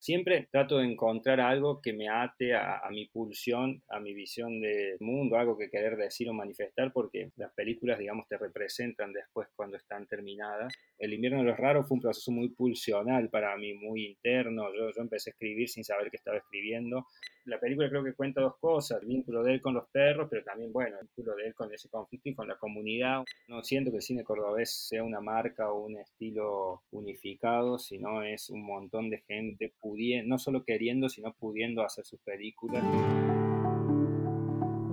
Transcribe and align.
Siempre 0.00 0.48
trato 0.50 0.78
de 0.78 0.86
encontrar 0.86 1.40
algo 1.40 1.82
que 1.82 1.92
me 1.92 2.08
ate 2.08 2.54
a, 2.54 2.80
mi 2.90 3.06
pulsión, 3.08 3.82
a 3.90 4.00
mi 4.00 4.14
visión 4.14 4.58
del 4.58 4.96
mundo, 4.98 5.36
algo 5.36 5.58
que 5.58 5.68
querer 5.68 5.98
decir 5.98 6.26
o 6.30 6.32
manifestar, 6.32 6.90
porque 6.90 7.32
las 7.36 7.52
películas, 7.52 7.98
digamos, 7.98 8.26
te 8.26 8.38
representan 8.38 9.12
después 9.12 9.48
cuando 9.54 9.76
están 9.76 10.06
terminadas. 10.06 10.72
El 10.98 11.12
invierno 11.12 11.40
de 11.40 11.44
los 11.44 11.58
raros 11.58 11.86
fue 11.86 11.96
un 11.96 12.00
proceso 12.00 12.32
muy 12.32 12.48
pulsional 12.48 13.28
para 13.28 13.54
mí, 13.58 13.74
muy 13.74 14.06
interno. 14.06 14.74
Yo, 14.74 14.90
yo 14.90 15.02
empecé 15.02 15.28
a 15.28 15.32
escribir 15.32 15.68
sin 15.68 15.84
saber 15.84 16.10
que 16.10 16.16
estaba 16.16 16.38
escribiendo 16.38 17.04
la 17.44 17.58
película 17.58 17.88
creo 17.88 18.04
que 18.04 18.14
cuenta 18.14 18.40
dos 18.40 18.56
cosas, 18.58 19.00
el 19.00 19.08
vínculo 19.08 19.42
de 19.42 19.54
él 19.54 19.62
con 19.62 19.74
los 19.74 19.88
perros, 19.88 20.28
pero 20.30 20.44
también, 20.44 20.72
bueno, 20.72 20.96
el 21.00 21.06
vínculo 21.06 21.36
de 21.36 21.46
él 21.48 21.54
con 21.54 21.72
ese 21.72 21.88
conflicto 21.88 22.28
y 22.28 22.34
con 22.34 22.48
la 22.48 22.56
comunidad. 22.56 23.24
No 23.48 23.62
siento 23.62 23.90
que 23.90 23.98
el 23.98 24.02
cine 24.02 24.24
cordobés 24.24 24.70
sea 24.88 25.02
una 25.02 25.20
marca 25.20 25.72
o 25.72 25.86
un 25.86 25.96
estilo 25.98 26.82
unificado, 26.90 27.78
sino 27.78 28.22
es 28.22 28.50
un 28.50 28.64
montón 28.64 29.10
de 29.10 29.18
gente 29.26 29.72
pudiendo, 29.80 30.28
no 30.28 30.38
solo 30.38 30.64
queriendo, 30.64 31.08
sino 31.08 31.32
pudiendo 31.32 31.82
hacer 31.82 32.04
sus 32.04 32.20
películas. 32.20 32.84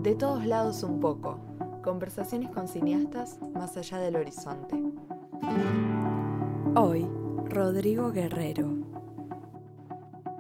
De 0.03 0.15
todos 0.15 0.45
lados 0.45 0.83
un 0.83 0.99
poco. 0.99 1.39
Conversaciones 1.83 2.49
con 2.49 2.67
cineastas 2.67 3.39
más 3.53 3.77
allá 3.77 3.99
del 3.99 4.15
horizonte. 4.15 4.75
Hoy, 6.75 7.07
Rodrigo 7.45 8.11
Guerrero. 8.11 8.77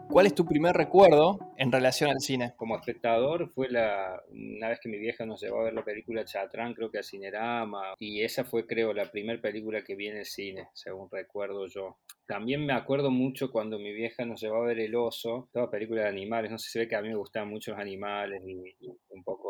¿Cuál 0.09 0.25
es 0.25 0.35
tu 0.35 0.45
primer 0.45 0.75
recuerdo 0.75 1.46
en 1.57 1.71
relación 1.71 2.09
al 2.09 2.19
cine? 2.19 2.53
Como 2.55 2.75
espectador 2.75 3.49
fue 3.49 3.69
la 3.69 4.21
una 4.29 4.69
vez 4.69 4.79
que 4.79 4.89
mi 4.89 4.97
vieja 4.97 5.25
nos 5.25 5.41
llevó 5.41 5.61
a 5.61 5.65
ver 5.65 5.73
la 5.73 5.83
película 5.83 6.25
Chatrán, 6.25 6.73
creo 6.73 6.91
que 6.91 6.99
a 6.99 7.03
Cinerama, 7.03 7.93
y 7.99 8.23
esa 8.23 8.43
fue 8.43 8.65
creo 8.65 8.93
la 8.93 9.09
primera 9.09 9.41
película 9.41 9.83
que 9.83 9.95
vi 9.95 10.07
en 10.07 10.17
el 10.17 10.25
cine, 10.25 10.69
según 10.73 11.09
recuerdo 11.11 11.67
yo. 11.67 11.97
También 12.27 12.65
me 12.65 12.73
acuerdo 12.73 13.09
mucho 13.09 13.51
cuando 13.51 13.79
mi 13.79 13.93
vieja 13.93 14.25
nos 14.25 14.41
llevó 14.41 14.57
a 14.57 14.67
ver 14.67 14.79
El 14.79 14.95
Oso, 14.95 15.49
toda 15.53 15.71
película 15.71 16.03
de 16.03 16.09
animales, 16.09 16.51
no 16.51 16.57
sé 16.57 16.69
si 16.69 16.79
ve 16.79 16.87
que 16.87 16.95
a 16.95 17.01
mí 17.01 17.09
me 17.09 17.15
gustaban 17.15 17.49
mucho 17.49 17.71
los 17.71 17.79
animales 17.79 18.41
y 18.45 18.75
un 19.09 19.23
poco 19.23 19.46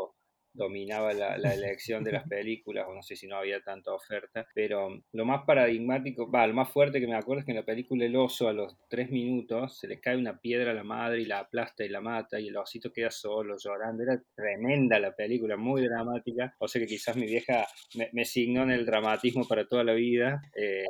dominaba 0.57 1.13
la, 1.13 1.35
elección 1.53 2.03
de 2.03 2.11
las 2.11 2.27
películas, 2.27 2.85
o 2.89 2.93
no 2.93 3.01
sé 3.01 3.15
si 3.15 3.27
no 3.27 3.37
había 3.37 3.61
tanta 3.61 3.93
oferta, 3.93 4.45
pero 4.53 5.01
lo 5.13 5.25
más 5.25 5.45
paradigmático, 5.45 6.29
va, 6.29 6.45
lo 6.47 6.53
más 6.53 6.69
fuerte 6.69 6.99
que 6.99 7.07
me 7.07 7.15
acuerdo 7.15 7.39
es 7.39 7.45
que 7.45 7.51
en 7.51 7.57
la 7.57 7.65
película 7.65 8.05
El 8.05 8.15
oso 8.15 8.47
a 8.47 8.53
los 8.53 8.75
tres 8.89 9.09
minutos 9.09 9.79
se 9.79 9.87
le 9.87 9.99
cae 9.99 10.17
una 10.17 10.39
piedra 10.39 10.71
a 10.71 10.73
la 10.73 10.83
madre 10.83 11.21
y 11.21 11.25
la 11.25 11.39
aplasta 11.39 11.85
y 11.85 11.89
la 11.89 12.01
mata 12.01 12.39
y 12.39 12.49
el 12.49 12.57
osito 12.57 12.91
queda 12.91 13.11
solo 13.11 13.55
llorando, 13.57 14.03
era 14.03 14.21
tremenda 14.35 14.99
la 14.99 15.15
película, 15.15 15.57
muy 15.57 15.83
dramática, 15.83 16.53
o 16.59 16.67
sea 16.67 16.81
que 16.81 16.87
quizás 16.87 17.15
mi 17.15 17.25
vieja 17.25 17.65
me, 17.95 18.09
me 18.13 18.25
signó 18.25 18.63
en 18.63 18.71
el 18.71 18.85
dramatismo 18.85 19.47
para 19.47 19.67
toda 19.67 19.83
la 19.83 19.93
vida. 19.93 20.41
Eh, 20.55 20.85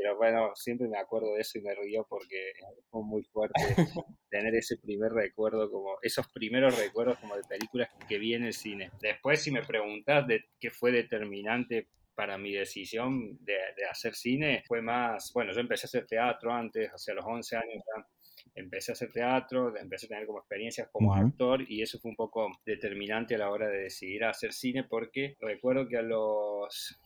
pero 0.00 0.16
bueno, 0.16 0.52
siempre 0.54 0.88
me 0.88 0.98
acuerdo 0.98 1.34
de 1.34 1.42
eso 1.42 1.58
y 1.58 1.62
me 1.62 1.74
río 1.74 2.06
porque 2.08 2.52
fue 2.88 3.02
muy 3.02 3.22
fuerte 3.22 3.52
tener 4.30 4.54
ese 4.54 4.78
primer 4.78 5.12
recuerdo, 5.12 5.70
como 5.70 5.98
esos 6.00 6.26
primeros 6.28 6.78
recuerdos 6.78 7.18
como 7.18 7.36
de 7.36 7.42
películas 7.42 7.90
que 8.08 8.18
vi 8.18 8.32
en 8.32 8.44
el 8.44 8.54
cine. 8.54 8.90
Después, 9.02 9.42
si 9.42 9.50
me 9.50 9.62
preguntas 9.62 10.26
de 10.26 10.46
qué 10.58 10.70
fue 10.70 10.90
determinante 10.90 11.88
para 12.14 12.38
mi 12.38 12.50
decisión 12.52 13.38
de, 13.44 13.58
hacer 13.90 14.14
cine, 14.14 14.62
fue 14.66 14.80
más, 14.80 15.32
bueno, 15.34 15.52
yo 15.52 15.60
empecé 15.60 15.84
a 15.84 15.88
hacer 15.88 16.06
teatro 16.06 16.50
antes, 16.50 16.88
hacia 16.90 17.12
los 17.12 17.26
11 17.26 17.56
años 17.56 17.84
empecé 18.54 18.92
a 18.92 18.94
hacer 18.94 19.12
teatro, 19.12 19.76
empecé 19.76 20.06
a 20.06 20.08
tener 20.08 20.26
como 20.26 20.38
experiencias 20.38 20.88
como 20.90 21.14
actor 21.14 21.62
y 21.68 21.82
eso 21.82 21.98
fue 21.98 22.10
un 22.10 22.16
poco 22.16 22.50
determinante 22.64 23.34
a 23.34 23.38
la 23.38 23.50
hora 23.50 23.68
de 23.68 23.82
decidir 23.82 24.24
hacer 24.24 24.52
cine 24.52 24.84
porque 24.84 25.36
recuerdo 25.40 25.86
que 25.86 25.98
a 25.98 26.02
los 26.02 26.98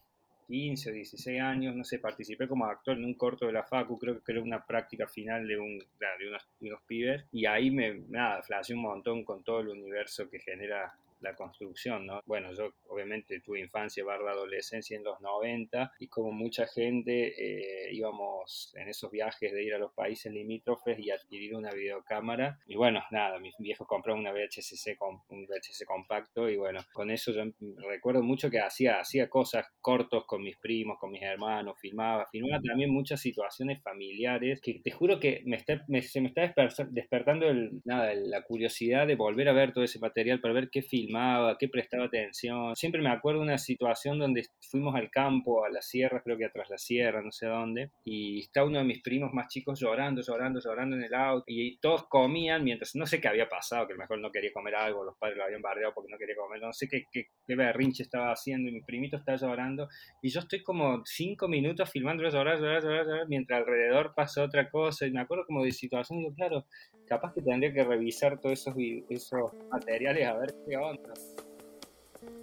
15 0.46 0.90
o 0.90 0.92
16 0.92 1.40
años, 1.40 1.74
no 1.74 1.84
sé, 1.84 1.98
participé 1.98 2.46
como 2.48 2.66
actor 2.66 2.96
en 2.96 3.04
un 3.04 3.14
corto 3.14 3.46
de 3.46 3.52
la 3.52 3.64
Facu, 3.64 3.98
creo 3.98 4.22
que 4.22 4.32
era 4.32 4.42
una 4.42 4.64
práctica 4.64 5.06
final 5.06 5.46
de, 5.46 5.58
un, 5.58 5.78
de, 5.78 6.28
unos, 6.28 6.46
de 6.60 6.68
unos 6.68 6.82
pibes, 6.82 7.24
y 7.32 7.46
ahí 7.46 7.70
me, 7.70 7.94
nada, 8.08 8.42
flasheé 8.42 8.76
un 8.76 8.82
montón 8.82 9.24
con 9.24 9.42
todo 9.42 9.60
el 9.60 9.68
universo 9.68 10.28
que 10.28 10.38
genera 10.38 10.94
la 11.24 11.34
construcción, 11.34 12.06
¿no? 12.06 12.20
Bueno, 12.26 12.52
yo 12.52 12.74
obviamente 12.88 13.40
tuve 13.40 13.60
infancia 13.60 14.04
barra 14.04 14.32
adolescencia 14.32 14.96
en 14.96 15.04
los 15.04 15.20
90 15.20 15.92
y 15.98 16.08
como 16.08 16.30
mucha 16.30 16.66
gente 16.66 17.34
eh, 17.36 17.92
íbamos 17.92 18.72
en 18.76 18.88
esos 18.88 19.10
viajes 19.10 19.52
de 19.52 19.64
ir 19.64 19.74
a 19.74 19.78
los 19.78 19.92
países 19.92 20.32
limítrofes 20.32 20.98
y 20.98 21.10
adquirir 21.10 21.56
una 21.56 21.72
videocámara 21.72 22.58
y 22.66 22.76
bueno, 22.76 23.02
nada, 23.10 23.38
mis 23.38 23.54
viejos 23.58 23.86
compraron 23.86 24.20
una 24.20 24.32
VHS, 24.32 24.96
un 25.28 25.46
VHS 25.46 25.84
compacto 25.86 26.48
y 26.48 26.56
bueno, 26.56 26.80
con 26.92 27.10
eso 27.10 27.32
yo 27.32 27.42
recuerdo 27.88 28.22
mucho 28.22 28.50
que 28.50 28.60
hacía, 28.60 29.00
hacía 29.00 29.28
cosas 29.28 29.66
cortos 29.80 30.24
con 30.26 30.42
mis 30.42 30.56
primos, 30.58 30.98
con 30.98 31.10
mis 31.10 31.22
hermanos, 31.22 31.78
filmaba, 31.80 32.28
filmaba 32.30 32.62
también 32.62 32.90
muchas 32.90 33.20
situaciones 33.20 33.82
familiares 33.82 34.60
que 34.60 34.80
te 34.80 34.90
juro 34.90 35.18
que 35.18 35.42
me 35.46 35.56
está, 35.56 35.84
se 36.02 36.20
me 36.20 36.28
está 36.28 36.52
despertando 36.90 37.48
el, 37.48 37.80
nada, 37.84 38.12
la 38.14 38.42
curiosidad 38.42 39.06
de 39.06 39.16
volver 39.16 39.48
a 39.48 39.52
ver 39.52 39.72
todo 39.72 39.84
ese 39.84 39.98
material 39.98 40.40
para 40.40 40.54
ver 40.54 40.68
qué 40.70 40.82
filmaba 41.14 41.56
qué 41.58 41.68
prestaba 41.68 42.04
atención. 42.04 42.74
Siempre 42.74 43.00
me 43.00 43.10
acuerdo 43.10 43.40
una 43.40 43.58
situación 43.58 44.18
donde 44.18 44.46
fuimos 44.60 44.94
al 44.94 45.10
campo, 45.10 45.64
a 45.64 45.70
la 45.70 45.80
sierra, 45.80 46.22
creo 46.22 46.36
que 46.36 46.46
atrás 46.46 46.68
la 46.70 46.78
sierra, 46.78 47.22
no 47.22 47.30
sé 47.30 47.46
dónde, 47.46 47.90
y 48.04 48.40
está 48.40 48.64
uno 48.64 48.78
de 48.78 48.84
mis 48.84 49.02
primos 49.02 49.32
más 49.32 49.48
chicos 49.48 49.78
llorando, 49.80 50.22
llorando, 50.22 50.60
llorando 50.60 50.96
en 50.96 51.04
el 51.04 51.14
auto, 51.14 51.44
y 51.46 51.78
todos 51.78 52.06
comían 52.08 52.64
mientras, 52.64 52.94
no 52.94 53.06
sé 53.06 53.20
qué 53.20 53.28
había 53.28 53.48
pasado, 53.48 53.86
que 53.86 53.92
a 53.92 53.96
lo 53.96 54.00
mejor 54.00 54.18
no 54.18 54.30
quería 54.30 54.52
comer 54.52 54.74
algo, 54.74 55.04
los 55.04 55.16
padres 55.16 55.38
lo 55.38 55.44
habían 55.44 55.62
barreado 55.62 55.92
porque 55.94 56.10
no 56.10 56.18
quería 56.18 56.34
comer, 56.36 56.60
no 56.60 56.72
sé 56.72 56.88
qué, 56.88 57.04
qué, 57.12 57.26
qué 57.46 57.54
berrinche 57.54 58.02
estaba 58.02 58.32
haciendo, 58.32 58.68
y 58.68 58.72
mi 58.72 58.82
primito 58.82 59.16
está 59.16 59.36
llorando, 59.36 59.88
y 60.20 60.30
yo 60.30 60.40
estoy 60.40 60.62
como 60.62 61.02
cinco 61.04 61.48
minutos 61.48 61.90
filmando 61.90 62.24
llorar, 62.28 62.58
llorar, 62.58 62.82
llorar, 62.82 63.06
llorar, 63.06 63.28
mientras 63.28 63.60
alrededor 63.60 64.14
pasa 64.14 64.42
otra 64.42 64.68
cosa, 64.70 65.06
y 65.06 65.12
me 65.12 65.20
acuerdo 65.20 65.44
como 65.46 65.62
de 65.62 65.72
situación, 65.72 66.18
digo, 66.18 66.34
claro, 66.34 66.66
capaz 67.06 67.32
que 67.34 67.42
tendría 67.42 67.72
que 67.72 67.84
revisar 67.84 68.40
todos 68.40 68.60
esos, 68.60 68.74
esos 69.10 69.52
materiales 69.70 70.26
a 70.26 70.38
ver 70.38 70.54
qué 70.66 70.76
onda. 70.76 70.93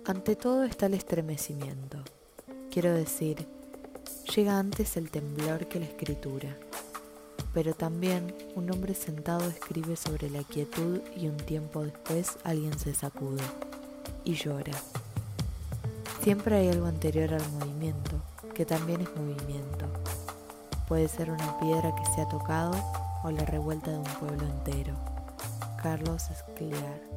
Ante 0.06 0.36
todo 0.36 0.64
está 0.64 0.88
el 0.88 0.96
estremecimiento. 0.96 2.00
Quiero 2.72 2.94
decir, 2.94 3.48
llega 4.36 4.58
antes 4.58 4.98
el 4.98 5.12
temblor 5.12 5.68
que 5.68 5.80
la 5.80 5.86
escritura. 5.86 6.58
Pero 7.54 7.74
también 7.74 8.34
un 8.56 8.72
hombre 8.72 8.94
sentado 8.94 9.48
escribe 9.50 9.96
sobre 9.96 10.30
la 10.30 10.44
quietud 10.44 11.02
y 11.16 11.28
un 11.28 11.38
tiempo 11.38 11.84
después 11.84 12.38
alguien 12.44 12.78
se 12.80 12.94
sacude 12.94 13.44
y 14.24 14.34
llora. 14.34 14.74
Siempre 16.24 16.56
hay 16.56 16.70
algo 16.70 16.86
anterior 16.86 17.34
al 17.34 17.52
movimiento, 17.52 18.22
que 18.54 18.66
también 18.66 19.02
es 19.02 19.16
movimiento. 19.16 19.86
Puede 20.88 21.08
ser 21.08 21.32
una 21.32 21.60
piedra 21.60 21.94
que 21.96 22.06
se 22.14 22.22
ha 22.22 22.30
tocado 22.30 22.74
o 23.24 23.32
la 23.32 23.46
revuelta 23.46 23.92
de 23.92 23.98
un 23.98 24.04
pueblo 24.04 24.46
entero. 24.46 24.96
Carlos 25.82 26.30
Escliar. 26.30 27.11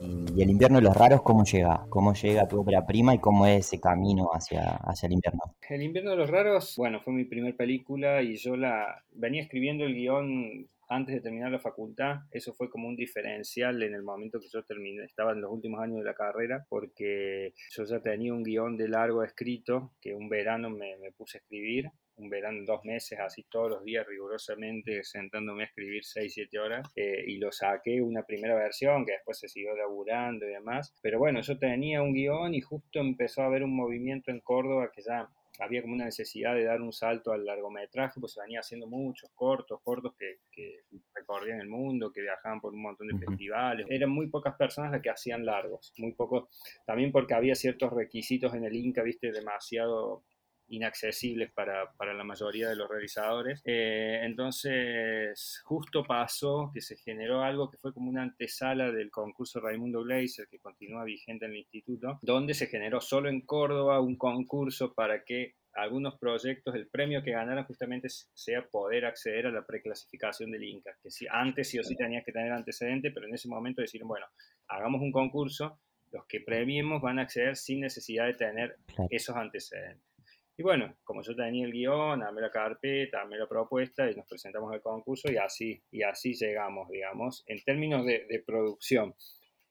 Y, 0.00 0.42
el 0.42 0.50
invierno 0.50 0.78
de 0.78 0.84
los 0.84 0.96
raros, 0.96 1.22
¿cómo 1.22 1.44
llega? 1.44 1.86
¿Cómo 1.88 2.12
llega 2.14 2.48
tu 2.48 2.60
ópera 2.60 2.86
prima 2.86 3.14
y 3.14 3.18
cómo 3.18 3.46
es 3.46 3.66
ese 3.66 3.80
camino 3.80 4.28
hacia, 4.32 4.76
hacia 4.76 5.06
el 5.06 5.14
invierno? 5.14 5.40
El 5.68 5.82
invierno 5.82 6.10
de 6.10 6.16
los 6.16 6.30
raros, 6.30 6.74
bueno, 6.76 7.00
fue 7.00 7.12
mi 7.14 7.24
primer 7.24 7.56
película 7.56 8.22
y 8.22 8.36
yo 8.36 8.56
la 8.56 9.02
venía 9.12 9.42
escribiendo 9.42 9.84
el 9.84 9.94
guion 9.94 10.68
antes 10.88 11.16
de 11.16 11.20
terminar 11.20 11.50
la 11.50 11.58
facultad, 11.58 12.20
eso 12.30 12.52
fue 12.54 12.70
como 12.70 12.88
un 12.88 12.96
diferencial 12.96 13.82
en 13.82 13.94
el 13.94 14.02
momento 14.02 14.38
que 14.38 14.48
yo 14.52 14.62
terminé, 14.62 15.04
estaba 15.04 15.32
en 15.32 15.40
los 15.40 15.50
últimos 15.50 15.80
años 15.80 15.98
de 15.98 16.04
la 16.04 16.14
carrera, 16.14 16.64
porque 16.68 17.54
yo 17.70 17.84
ya 17.84 18.00
tenía 18.00 18.32
un 18.32 18.44
guion 18.44 18.76
de 18.76 18.88
largo 18.88 19.24
escrito, 19.24 19.92
que 20.00 20.14
un 20.14 20.28
verano 20.28 20.70
me, 20.70 20.96
me 20.98 21.10
puse 21.12 21.38
a 21.38 21.40
escribir, 21.40 21.90
un 22.16 22.30
verano, 22.30 22.62
dos 22.64 22.84
meses, 22.84 23.18
así 23.18 23.44
todos 23.50 23.70
los 23.70 23.84
días 23.84 24.06
rigurosamente 24.06 25.04
sentándome 25.04 25.62
a 25.62 25.66
escribir 25.66 26.04
6, 26.04 26.32
7 26.32 26.58
horas 26.58 26.88
eh, 26.96 27.24
y 27.26 27.38
lo 27.38 27.52
saqué 27.52 28.00
una 28.00 28.22
primera 28.22 28.54
versión 28.54 29.04
que 29.04 29.12
después 29.12 29.38
se 29.38 29.48
siguió 29.48 29.76
laburando 29.76 30.46
y 30.46 30.50
demás. 30.50 30.94
Pero 31.02 31.18
bueno, 31.18 31.40
yo 31.40 31.58
tenía 31.58 32.02
un 32.02 32.14
guion 32.14 32.54
y 32.54 32.60
justo 32.60 33.00
empezó 33.00 33.42
a 33.42 33.46
haber 33.46 33.62
un 33.62 33.74
movimiento 33.74 34.30
en 34.30 34.40
Córdoba 34.40 34.90
que 34.94 35.02
ya 35.02 35.28
había 35.58 35.82
como 35.82 35.94
una 35.94 36.04
necesidad 36.04 36.54
de 36.54 36.64
dar 36.64 36.80
un 36.80 36.92
salto 36.92 37.32
al 37.32 37.44
largometraje, 37.44 38.20
pues 38.20 38.32
se 38.32 38.40
venía 38.40 38.60
haciendo 38.60 38.86
muchos 38.86 39.30
cortos, 39.34 39.80
cortos 39.82 40.14
que, 40.18 40.40
que, 40.50 40.80
recorrían 41.14 41.60
el 41.60 41.68
mundo, 41.68 42.12
que 42.12 42.20
viajaban 42.20 42.60
por 42.60 42.74
un 42.74 42.82
montón 42.82 43.08
de 43.08 43.18
festivales. 43.18 43.86
Eran 43.88 44.10
muy 44.10 44.28
pocas 44.28 44.54
personas 44.56 44.92
las 44.92 45.00
que 45.00 45.10
hacían 45.10 45.46
largos, 45.46 45.94
muy 45.96 46.12
pocos, 46.12 46.48
también 46.84 47.10
porque 47.10 47.34
había 47.34 47.54
ciertos 47.54 47.92
requisitos 47.92 48.54
en 48.54 48.64
el 48.64 48.76
Inca, 48.76 49.02
viste, 49.02 49.32
demasiado 49.32 50.24
inaccesibles 50.68 51.52
para, 51.52 51.92
para, 51.92 52.14
la 52.14 52.24
mayoría 52.24 52.68
de 52.68 52.76
los 52.76 52.88
realizadores. 52.88 53.62
Eh, 53.64 54.20
entonces, 54.22 55.60
justo 55.64 56.04
pasó 56.04 56.70
que 56.72 56.80
se 56.80 56.96
generó 56.96 57.42
algo 57.42 57.70
que 57.70 57.78
fue 57.78 57.92
como 57.92 58.10
una 58.10 58.22
antesala 58.22 58.90
del 58.90 59.10
concurso 59.10 59.60
Raimundo 59.60 60.02
Gleiser, 60.02 60.48
que 60.48 60.58
continúa 60.58 61.04
vigente 61.04 61.46
en 61.46 61.52
el 61.52 61.58
instituto, 61.58 62.18
donde 62.22 62.54
se 62.54 62.66
generó 62.66 63.00
solo 63.00 63.28
en 63.28 63.42
Córdoba 63.42 64.00
un 64.00 64.16
concurso 64.16 64.92
para 64.94 65.24
que 65.24 65.54
algunos 65.76 66.18
proyectos, 66.18 66.74
el 66.74 66.88
premio 66.88 67.22
que 67.22 67.32
ganaran 67.32 67.64
justamente 67.66 68.08
sea 68.08 68.66
poder 68.66 69.04
acceder 69.04 69.46
a 69.46 69.50
la 69.50 69.64
preclasificación 69.64 70.50
del 70.50 70.64
Inca, 70.64 70.96
que 71.02 71.10
si, 71.10 71.26
antes 71.30 71.68
sí 71.68 71.78
o 71.78 71.84
sí 71.84 71.94
tenías 71.96 72.24
que 72.24 72.32
tener 72.32 72.52
antecedente, 72.52 73.10
pero 73.10 73.26
en 73.26 73.34
ese 73.34 73.48
momento 73.48 73.82
decir, 73.82 74.02
bueno, 74.04 74.26
hagamos 74.68 75.02
un 75.02 75.12
concurso, 75.12 75.78
los 76.12 76.24
que 76.26 76.40
premiemos 76.40 77.02
van 77.02 77.18
a 77.18 77.22
acceder 77.22 77.56
sin 77.56 77.80
necesidad 77.80 78.26
de 78.26 78.34
tener 78.34 78.76
esos 79.10 79.36
antecedentes. 79.36 80.05
Y 80.58 80.62
bueno, 80.62 80.96
como 81.04 81.22
yo 81.22 81.36
tenía 81.36 81.66
el 81.66 81.72
guion, 81.72 82.20
dame 82.20 82.40
la 82.40 82.50
carpeta, 82.50 83.18
dame 83.18 83.36
la 83.36 83.46
propuesta 83.46 84.10
y 84.10 84.14
nos 84.14 84.26
presentamos 84.26 84.72
al 84.72 84.80
concurso 84.80 85.30
y 85.30 85.36
así, 85.36 85.82
y 85.90 86.02
así 86.02 86.32
llegamos, 86.32 86.88
digamos, 86.88 87.44
en 87.46 87.62
términos 87.62 88.06
de, 88.06 88.42
producción. 88.46 89.14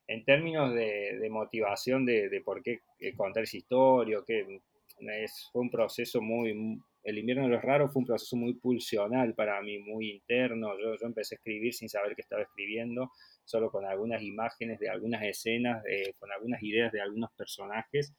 En 0.06 0.24
términos 0.24 0.72
de, 0.72 1.26
motivación 1.28 2.06
de, 2.06 2.40
por 2.44 2.62
qué 2.62 2.82
eh, 3.00 3.14
contar 3.16 3.42
esa 3.42 3.56
historia, 3.56 4.20
que 4.24 4.60
es, 5.00 5.48
fue 5.52 5.62
un 5.62 5.70
proceso 5.70 6.20
muy, 6.20 6.80
el 7.02 7.18
invierno 7.18 7.42
de 7.44 7.48
los 7.50 7.62
raros 7.62 7.92
fue 7.92 8.00
un 8.00 8.06
proceso 8.06 8.36
muy 8.36 8.54
pulsional 8.54 9.34
para 9.34 9.60
mí, 9.62 9.80
muy 9.80 10.12
interno. 10.12 10.78
Yo, 10.78 10.94
yo 10.94 11.06
empecé 11.06 11.34
a 11.34 11.38
escribir 11.38 11.74
sin 11.74 11.88
saber 11.88 12.14
que 12.14 12.22
estaba 12.22 12.42
escribiendo, 12.42 13.10
solo 13.44 13.72
con 13.72 13.84
algunas 13.84 14.22
imágenes 14.22 14.78
de 14.78 14.88
algunas 14.88 15.24
escenas, 15.24 15.82
con 16.20 16.30
algunas 16.30 16.62
ideas 16.62 16.92
de 16.92 17.00
algunos 17.00 17.32
personajes 17.32 18.14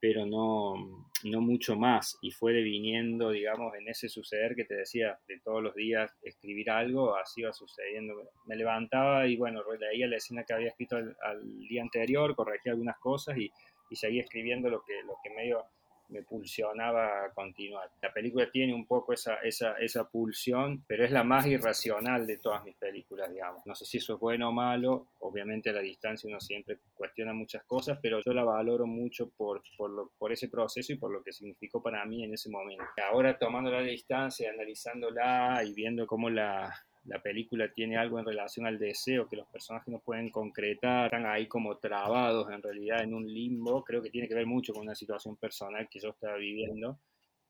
pero 0.00 0.26
no, 0.26 1.08
no 1.24 1.40
mucho 1.40 1.76
más. 1.76 2.18
Y 2.22 2.30
fue 2.30 2.52
deviniendo, 2.52 3.30
digamos, 3.30 3.74
en 3.74 3.88
ese 3.88 4.08
suceder 4.08 4.54
que 4.54 4.64
te 4.64 4.74
decía, 4.74 5.18
de 5.26 5.40
todos 5.40 5.62
los 5.62 5.74
días 5.74 6.16
escribir 6.22 6.70
algo, 6.70 7.16
así 7.16 7.40
iba 7.42 7.52
sucediendo. 7.52 8.14
Me 8.46 8.56
levantaba 8.56 9.26
y 9.26 9.36
bueno, 9.36 9.62
leía 9.78 10.06
la 10.06 10.16
escena 10.16 10.44
que 10.44 10.54
había 10.54 10.68
escrito 10.68 10.96
al, 10.96 11.58
día 11.68 11.82
anterior, 11.82 12.34
corregía 12.34 12.72
algunas 12.72 12.98
cosas 12.98 13.36
y, 13.36 13.50
y, 13.90 13.96
seguía 13.96 14.22
escribiendo 14.22 14.70
lo 14.70 14.82
que, 14.82 15.02
lo 15.02 15.14
que 15.22 15.30
medio 15.30 15.64
me 16.08 16.22
pulsionaba 16.22 17.24
a 17.24 17.30
continuar. 17.32 17.90
La 18.02 18.12
película 18.12 18.50
tiene 18.50 18.74
un 18.74 18.86
poco 18.86 19.12
esa, 19.12 19.36
esa, 19.36 19.72
esa 19.78 20.08
pulsión, 20.08 20.84
pero 20.86 21.04
es 21.04 21.10
la 21.10 21.24
más 21.24 21.46
irracional 21.46 22.26
de 22.26 22.38
todas 22.38 22.64
mis 22.64 22.76
películas, 22.76 23.30
digamos. 23.30 23.66
No 23.66 23.74
sé 23.74 23.84
si 23.84 23.98
eso 23.98 24.14
es 24.14 24.20
bueno 24.20 24.48
o 24.48 24.52
malo, 24.52 25.08
obviamente 25.20 25.70
a 25.70 25.72
la 25.72 25.80
distancia 25.80 26.28
uno 26.28 26.40
siempre 26.40 26.78
cuestiona 26.94 27.32
muchas 27.32 27.64
cosas, 27.64 27.98
pero 28.00 28.20
yo 28.24 28.32
la 28.32 28.44
valoro 28.44 28.86
mucho 28.86 29.30
por, 29.30 29.62
por, 29.76 29.90
lo, 29.90 30.10
por 30.18 30.32
ese 30.32 30.48
proceso 30.48 30.92
y 30.92 30.96
por 30.96 31.12
lo 31.12 31.22
que 31.22 31.32
significó 31.32 31.82
para 31.82 32.04
mí 32.04 32.24
en 32.24 32.34
ese 32.34 32.50
momento. 32.50 32.84
Ahora 33.10 33.38
tomando 33.38 33.70
la 33.70 33.82
distancia, 33.82 34.50
analizándola 34.50 35.62
y 35.64 35.72
viendo 35.72 36.06
cómo 36.06 36.30
la, 36.30 36.74
la 37.08 37.22
película 37.22 37.72
tiene 37.72 37.96
algo 37.96 38.18
en 38.18 38.26
relación 38.26 38.66
al 38.66 38.78
deseo 38.78 39.26
que 39.28 39.36
los 39.36 39.48
personajes 39.48 39.88
no 39.88 39.98
pueden 39.98 40.28
concretar, 40.30 41.06
están 41.06 41.24
ahí 41.26 41.46
como 41.46 41.78
trabados 41.78 42.50
en 42.50 42.62
realidad 42.62 43.02
en 43.02 43.14
un 43.14 43.26
limbo, 43.26 43.82
creo 43.82 44.02
que 44.02 44.10
tiene 44.10 44.28
que 44.28 44.34
ver 44.34 44.46
mucho 44.46 44.74
con 44.74 44.82
una 44.82 44.94
situación 44.94 45.36
personal 45.36 45.88
que 45.90 46.00
yo 46.00 46.10
estaba 46.10 46.36
viviendo 46.36 46.98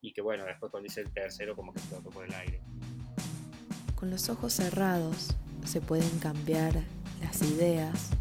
y 0.01 0.13
que 0.13 0.23
bueno, 0.23 0.45
después 0.45 0.71
cuando 0.71 0.85
dice 0.85 1.01
el 1.01 1.13
tercero 1.13 1.57
como 1.57 1.73
que 1.73 1.81
explotó 1.81 2.09
por 2.11 2.25
el 2.25 2.35
aire. 2.35 2.61
Con 3.97 4.11
los 4.11 4.29
ojos 4.29 4.53
cerrados 4.53 5.37
se 5.65 5.81
pueden 5.81 6.21
cambiar 6.21 6.75
las 7.21 7.43
ideas 7.43 8.13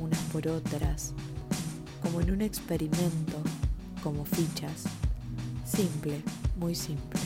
unas 0.00 0.22
por 0.32 0.48
otras, 0.48 1.12
como 2.02 2.22
en 2.22 2.30
un 2.30 2.40
experimento, 2.40 3.42
como 4.02 4.24
fichas, 4.24 4.84
simple, 5.66 6.22
muy 6.56 6.74
simple. 6.74 7.20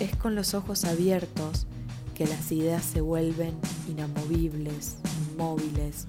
Es 0.00 0.16
con 0.16 0.34
los 0.34 0.54
ojos 0.54 0.84
abiertos 0.84 1.66
que 2.14 2.26
las 2.26 2.50
ideas 2.52 2.84
se 2.84 3.00
vuelven 3.00 3.54
inamovibles, 3.88 4.96
inmóviles, 5.30 6.06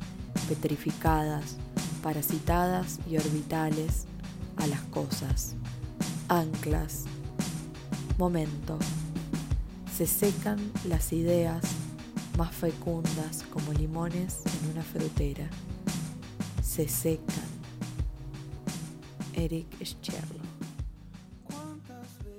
petrificadas, 0.48 1.58
parasitadas 2.02 3.00
y 3.10 3.18
orbitales 3.18 4.06
a 4.58 4.68
las 4.68 4.82
cosas, 4.82 5.56
anclas. 6.30 7.04
Momento. 8.18 8.78
Se 9.96 10.08
secan 10.08 10.60
las 10.88 11.14
ideas 11.14 11.64
más 12.38 12.54
fecundas 12.54 13.44
como 13.52 13.74
limones 13.74 14.42
en 14.46 14.72
una 14.72 14.84
frutera. 14.84 15.50
Se 16.64 16.88
secan. 16.88 17.46
Eric 19.34 19.68
Scherlo. 19.84 20.45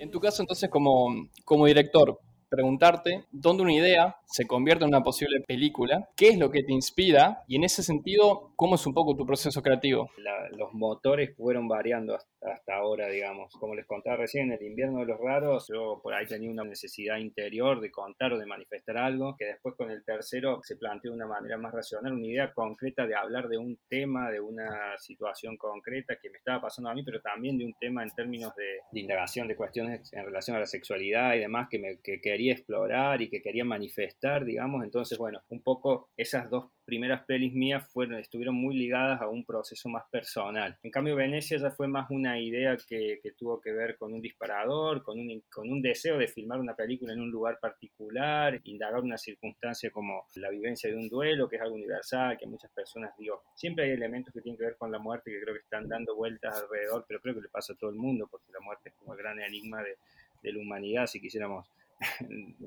En 0.06 0.12
tu 0.12 0.20
caso, 0.20 0.40
entonces, 0.40 0.70
como, 0.70 1.28
como 1.44 1.66
director, 1.66 2.20
preguntarte 2.48 3.24
dónde 3.32 3.64
una 3.64 3.72
idea 3.72 4.16
se 4.26 4.46
convierte 4.46 4.84
en 4.84 4.88
una 4.88 5.02
posible 5.02 5.40
película, 5.40 6.08
qué 6.16 6.28
es 6.28 6.38
lo 6.38 6.50
que 6.50 6.62
te 6.62 6.72
inspira 6.72 7.44
y 7.46 7.56
en 7.56 7.64
ese 7.64 7.82
sentido, 7.82 8.52
cómo 8.56 8.74
es 8.74 8.86
un 8.86 8.94
poco 8.94 9.16
tu 9.16 9.24
proceso 9.24 9.62
creativo. 9.62 10.10
los 10.52 10.72
motores 10.74 11.34
fueron 11.36 11.68
variando 11.68 12.18
hasta, 12.42 12.74
ahora, 12.74 13.08
digamos. 13.08 13.52
Como 13.58 13.74
les 13.74 13.86
contaba 13.86 14.16
recién, 14.16 14.46
en 14.46 14.58
el 14.58 14.62
invierno 14.62 15.00
de 15.00 15.06
los 15.06 15.20
raros, 15.20 15.68
yo 15.72 16.00
por 16.02 16.14
ahí 16.14 16.26
tenía 16.26 16.50
una 16.50 16.64
necesidad 16.64 17.18
interior 17.18 17.80
de 17.80 17.90
contar 17.90 18.32
o 18.32 18.38
de 18.38 18.46
manifestar 18.46 18.96
algo, 18.98 19.36
que 19.38 19.46
después 19.46 19.74
con 19.76 19.90
el 19.90 20.04
tercero 20.04 20.60
se 20.62 20.76
planteó 20.76 21.10
de 21.10 21.16
una 21.16 21.26
manera 21.26 21.56
más 21.56 21.72
racional, 21.72 22.12
una 22.12 22.26
idea 22.26 22.52
concreta 22.52 23.06
de 23.06 23.14
hablar 23.14 23.48
de 23.48 23.58
un 23.58 23.78
tema, 23.88 24.30
de 24.30 24.40
una 24.40 24.96
situación 24.98 25.56
concreta 25.56 26.16
que 26.20 26.30
me 26.30 26.38
estaba 26.38 26.60
pasando 26.60 26.90
a 26.90 26.94
mí, 26.94 27.02
pero 27.04 27.20
también 27.20 27.58
de 27.58 27.64
un 27.64 27.74
tema 27.78 28.02
en 28.02 28.10
términos 28.10 28.54
de, 28.56 28.80
indagación 28.92 29.48
de 29.48 29.56
cuestiones 29.56 30.12
en 30.12 30.24
relación 30.24 30.56
a 30.56 30.60
la 30.60 30.66
sexualidad 30.66 31.34
y 31.34 31.40
demás 31.40 31.68
que, 31.70 31.78
me, 31.78 31.98
que 32.00 32.20
quería 32.20 32.52
explorar 32.52 33.20
y 33.22 33.28
que 33.28 33.42
quería 33.42 33.64
manifestar, 33.64 34.15
digamos. 34.44 34.82
Entonces, 34.84 35.18
bueno, 35.18 35.40
un 35.48 35.60
poco 35.62 36.08
esas 36.16 36.48
dos 36.50 36.66
primeras 36.84 37.24
pelis 37.24 37.52
mías 37.52 37.86
fueron, 37.88 38.18
estuvieron 38.18 38.54
muy 38.54 38.76
ligadas 38.76 39.20
a 39.20 39.28
un 39.28 39.44
proceso 39.44 39.88
más 39.88 40.04
personal. 40.10 40.78
En 40.82 40.90
cambio, 40.90 41.16
Venecia 41.16 41.58
ya 41.58 41.70
fue 41.70 41.88
más 41.88 42.10
una 42.10 42.40
idea 42.40 42.76
que, 42.76 43.20
tuvo 43.36 43.60
que 43.60 43.72
ver 43.72 43.96
con 43.96 44.14
un 44.14 44.20
disparador, 44.20 45.02
con 45.02 45.18
un, 45.18 45.42
con 45.52 45.68
un 45.68 45.82
deseo 45.82 46.16
de 46.16 46.28
filmar 46.28 46.60
una 46.60 46.74
película 46.74 47.12
en 47.12 47.20
un 47.20 47.30
lugar 47.30 47.58
particular, 47.60 48.60
indagar 48.64 49.02
una 49.02 49.18
circunstancia 49.18 49.90
como 49.90 50.26
la 50.36 50.50
vivencia 50.50 50.88
de 50.88 50.96
un 50.96 51.08
duelo, 51.08 51.48
que 51.48 51.56
es 51.56 51.62
algo 51.62 51.74
universal, 51.74 52.38
que 52.38 52.46
muchas 52.46 52.70
personas, 52.70 53.16
digo, 53.18 53.42
siempre 53.54 53.84
hay 53.84 53.90
elementos 53.90 54.32
que 54.32 54.40
tienen 54.40 54.58
que 54.58 54.64
ver 54.64 54.76
con 54.76 54.90
la 54.90 54.98
muerte 54.98 55.30
que 55.30 55.40
creo 55.40 55.54
que 55.54 55.60
están 55.60 55.88
dando 55.88 56.14
vueltas 56.14 56.62
alrededor, 56.62 57.04
pero 57.06 57.20
creo 57.20 57.34
que 57.34 57.42
le 57.42 57.48
pasa 57.48 57.74
a 57.74 57.76
todo 57.76 57.90
el 57.90 57.96
mundo, 57.96 58.28
porque 58.30 58.52
la 58.52 58.60
muerte 58.60 58.90
es 58.90 58.94
como 58.94 59.12
el 59.12 59.18
gran 59.18 59.40
enigma 59.40 59.82
de, 59.82 59.96
de 60.42 60.52
la 60.52 60.60
humanidad, 60.60 61.06
si 61.06 61.20
quisiéramos 61.20 61.68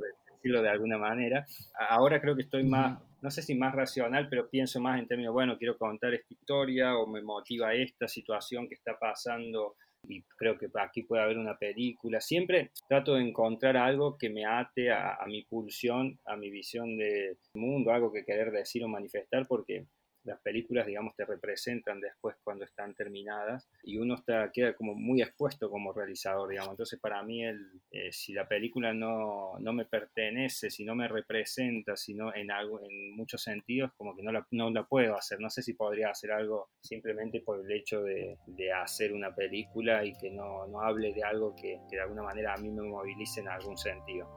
decirlo 0.41 0.61
de 0.61 0.69
alguna 0.69 0.97
manera. 0.97 1.45
Ahora 1.89 2.21
creo 2.21 2.35
que 2.35 2.43
estoy 2.43 2.63
más, 2.63 2.99
no 3.21 3.29
sé 3.29 3.41
si 3.41 3.55
más 3.55 3.73
racional, 3.73 4.27
pero 4.29 4.49
pienso 4.49 4.79
más 4.79 4.99
en 4.99 5.07
términos, 5.07 5.33
bueno, 5.33 5.57
quiero 5.57 5.77
contar 5.77 6.13
esta 6.13 6.33
historia 6.33 6.97
o 6.97 7.07
me 7.07 7.21
motiva 7.21 7.73
esta 7.73 8.07
situación 8.07 8.67
que 8.67 8.75
está 8.75 8.97
pasando 8.97 9.75
y 10.07 10.23
creo 10.37 10.57
que 10.57 10.67
aquí 10.79 11.03
puede 11.03 11.23
haber 11.23 11.37
una 11.37 11.57
película. 11.57 12.21
Siempre 12.21 12.71
trato 12.87 13.15
de 13.15 13.27
encontrar 13.27 13.75
algo 13.75 14.17
que 14.17 14.29
me 14.29 14.45
ate 14.45 14.91
a, 14.91 15.15
a 15.15 15.25
mi 15.25 15.43
pulsión, 15.43 16.17
a 16.25 16.37
mi 16.37 16.49
visión 16.49 16.97
del 16.97 17.37
mundo, 17.53 17.91
algo 17.91 18.11
que 18.11 18.23
querer 18.23 18.51
decir 18.51 18.83
o 18.83 18.87
manifestar, 18.87 19.45
porque 19.47 19.87
las 20.23 20.39
películas, 20.41 20.85
digamos, 20.85 21.15
te 21.15 21.25
representan 21.25 21.99
después 21.99 22.35
cuando 22.43 22.65
están 22.65 22.93
terminadas 22.93 23.69
y 23.83 23.97
uno 23.97 24.15
está, 24.15 24.51
queda 24.51 24.73
como 24.73 24.93
muy 24.93 25.21
expuesto 25.21 25.69
como 25.69 25.93
realizador, 25.93 26.49
digamos. 26.49 26.71
Entonces, 26.71 26.99
para 26.99 27.23
mí, 27.23 27.45
el, 27.45 27.81
eh, 27.91 28.11
si 28.11 28.33
la 28.33 28.47
película 28.47 28.93
no, 28.93 29.57
no, 29.59 29.73
me 29.73 29.85
pertenece, 29.85 30.69
si 30.69 30.83
no 30.83 30.95
me 30.95 31.07
representa, 31.07 31.95
si 31.95 32.13
no 32.13 32.33
en, 32.35 32.51
algo, 32.51 32.81
en 32.81 33.15
muchos 33.15 33.41
sentidos, 33.41 33.91
como 33.97 34.15
que 34.15 34.23
no 34.23 34.31
la, 34.31 34.45
no 34.51 34.69
la 34.69 34.83
puedo 34.83 35.15
hacer. 35.15 35.39
No 35.39 35.49
sé 35.49 35.61
si 35.63 35.73
podría 35.73 36.09
hacer 36.09 36.31
algo 36.31 36.69
simplemente 36.81 37.41
por 37.41 37.59
el 37.59 37.71
hecho 37.71 38.01
de, 38.01 38.37
de 38.45 38.71
hacer 38.73 39.13
una 39.13 39.33
película 39.33 40.03
y 40.03 40.13
que 40.13 40.29
no, 40.29 40.67
no 40.67 40.81
hable 40.81 41.13
de 41.13 41.23
algo 41.23 41.55
que, 41.55 41.79
que 41.89 41.95
de 41.95 42.01
alguna 42.01 42.23
manera 42.23 42.53
a 42.53 42.57
mí 42.57 42.69
me 42.69 42.83
movilice 42.83 43.39
en 43.39 43.47
algún 43.47 43.77
sentido. 43.77 44.27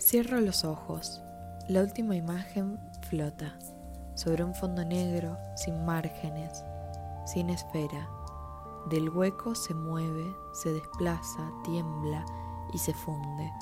Cierro 0.00 0.40
los 0.40 0.64
ojos 0.64 1.20
la 1.68 1.82
última 1.82 2.16
imagen 2.16 2.78
flota 3.10 3.54
sobre 4.14 4.42
un 4.42 4.54
fondo 4.54 4.82
negro 4.86 5.36
sin 5.54 5.84
márgenes, 5.84 6.64
sin 7.26 7.50
esfera. 7.50 8.08
Del 8.88 9.10
hueco 9.10 9.54
se 9.54 9.74
mueve, 9.74 10.34
se 10.54 10.72
desplaza, 10.72 11.52
tiembla 11.64 12.24
y 12.72 12.78
se 12.78 12.94
funde 12.94 13.52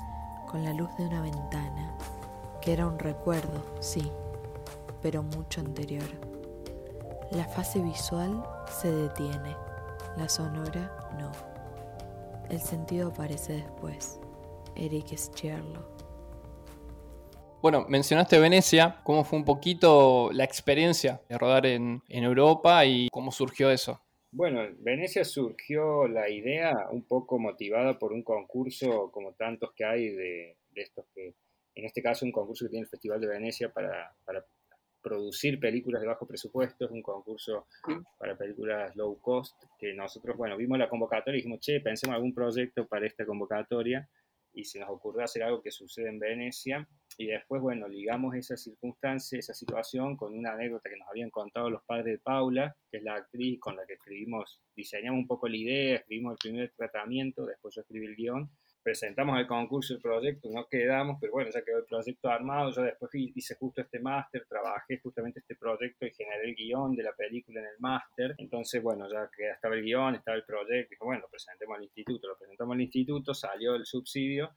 con 0.49 0.63
la 0.63 0.71
luz 0.71 0.89
de 0.97 1.05
una 1.05 1.21
ventana, 1.21 1.97
que 2.61 2.71
era 2.71 2.87
un 2.87 2.97
recuerdo, 2.97 3.61
sí, 3.81 4.09
pero 5.01 5.21
mucho 5.21 5.59
anterior. 5.59 6.07
La 7.31 7.43
fase 7.43 7.81
visual 7.81 8.41
se 8.69 8.89
detiene, 8.89 9.53
la 10.15 10.29
sonora 10.29 11.09
no. 11.19 11.31
El 12.47 12.61
sentido 12.61 13.09
aparece 13.09 13.53
después. 13.53 14.17
Eric 14.75 15.13
Scherlo. 15.17 15.96
Bueno, 17.59 17.87
mencionaste 17.89 18.39
Venecia, 18.39 19.01
¿cómo 19.03 19.23
fue 19.23 19.39
un 19.39 19.45
poquito 19.45 20.29
la 20.31 20.43
experiencia 20.43 21.21
de 21.27 21.39
rodar 21.39 21.65
en, 21.65 22.03
Europa 22.07 22.85
y 22.85 23.09
cómo 23.11 23.31
surgió 23.31 23.71
eso? 23.71 23.99
Bueno, 24.31 24.61
Venecia 24.77 25.25
surgió 25.25 26.07
la 26.07 26.29
idea 26.29 26.87
un 26.91 27.07
poco 27.07 27.39
motivada 27.39 27.97
por 27.97 28.13
un 28.13 28.21
concurso 28.21 29.09
como 29.11 29.33
tantos 29.33 29.71
que 29.75 29.85
hay 29.85 30.09
de, 30.09 30.57
estos 30.75 31.05
que, 31.15 31.33
en 31.73 31.85
este 31.85 32.03
caso 32.03 32.25
un 32.25 32.31
concurso 32.31 32.65
que 32.65 32.69
tiene 32.69 32.83
el 32.83 32.89
Festival 32.89 33.19
de 33.19 33.27
Venecia 33.27 33.73
para, 33.73 34.15
producir 35.01 35.59
películas 35.59 36.01
de 36.01 36.07
bajo 36.07 36.27
presupuesto, 36.27 36.85
es 36.85 36.91
un 36.91 37.01
concurso 37.01 37.67
para 38.19 38.37
películas 38.37 38.93
low 38.95 39.19
cost, 39.21 39.55
que 39.79 39.93
nosotros, 39.93 40.35
bueno, 40.35 40.57
vimos 40.57 40.77
la 40.77 40.89
convocatoria 40.89 41.37
y 41.37 41.41
dijimos, 41.41 41.61
che, 41.61 41.79
pensemos 41.79 42.13
algún 42.13 42.33
proyecto 42.33 42.85
para 42.85 43.07
esta 43.07 43.25
convocatoria 43.25 44.07
y 44.57 44.65
se 44.65 44.79
nos 44.79 44.89
ocurrió 44.89 45.23
hacer 45.23 45.43
algo 45.43 45.61
que 45.61 45.69
sucede 45.69 46.09
en 46.09 46.17
Venecia. 46.17 46.89
Y 47.15 47.27
después, 47.27 47.61
bueno, 47.61 47.87
ligamos 47.87 48.35
esa 48.35 48.57
circunstancia, 48.57 49.37
esa 49.37 49.53
situación 49.53 50.17
con 50.17 50.35
una 50.35 50.53
anécdota 50.53 50.89
que 50.89 50.97
nos 50.97 51.07
habían 51.07 51.29
contado 51.29 51.69
los 51.69 51.83
padres 51.83 52.05
de 52.05 52.17
Paula, 52.17 52.75
que 52.89 52.97
es 52.97 53.03
la 53.03 53.15
actriz 53.15 53.59
con 53.59 53.75
la 53.75 53.85
que 53.85 53.93
escribimos, 53.93 54.59
diseñamos 54.75 55.19
un 55.19 55.27
poco 55.27 55.47
la 55.47 55.57
idea, 55.57 55.95
escribimos 55.97 56.33
el 56.33 56.37
primer 56.37 56.73
tratamiento, 56.75 57.45
después 57.45 57.75
yo 57.75 57.81
escribí 57.81 58.07
el 58.07 58.15
guion 58.15 58.49
presentamos 58.87 59.37
el 59.37 59.47
concurso, 59.47 59.95
el 59.95 59.99
proyecto, 59.99 60.47
no 60.49 60.65
quedamos, 60.65 61.17
pero 61.19 61.33
bueno, 61.33 61.51
ya 61.53 61.61
quedó 61.61 61.79
el 61.79 61.83
proyecto 61.83 62.29
armado, 62.29 62.71
yo 62.71 62.83
después 62.83 63.11
hice 63.13 63.55
justo 63.55 63.81
este 63.81 63.99
máster, 63.99 64.45
trabajé 64.47 64.97
justamente 64.99 65.41
este 65.41 65.57
proyecto 65.57 66.05
y 66.05 66.11
generé 66.11 66.47
el 66.47 66.55
guion 66.55 66.95
de 66.95 67.03
la 67.03 67.11
película 67.11 67.59
en 67.59 67.65
el 67.65 67.79
máster, 67.79 68.33
entonces 68.37 68.81
bueno, 68.81 69.05
ya 69.11 69.29
que 69.35 69.49
estaba 69.49 69.75
el 69.75 69.83
guion, 69.83 70.15
estaba 70.15 70.37
el 70.37 70.45
proyecto, 70.45 70.91
dije, 70.91 71.03
bueno, 71.03 71.25
presentemos 71.29 71.75
al 71.75 71.83
instituto, 71.83 72.29
lo 72.29 72.37
presentamos 72.37 72.75
al 72.75 72.81
instituto, 72.81 73.33
salió 73.33 73.75
el 73.75 73.85
subsidio 73.85 74.51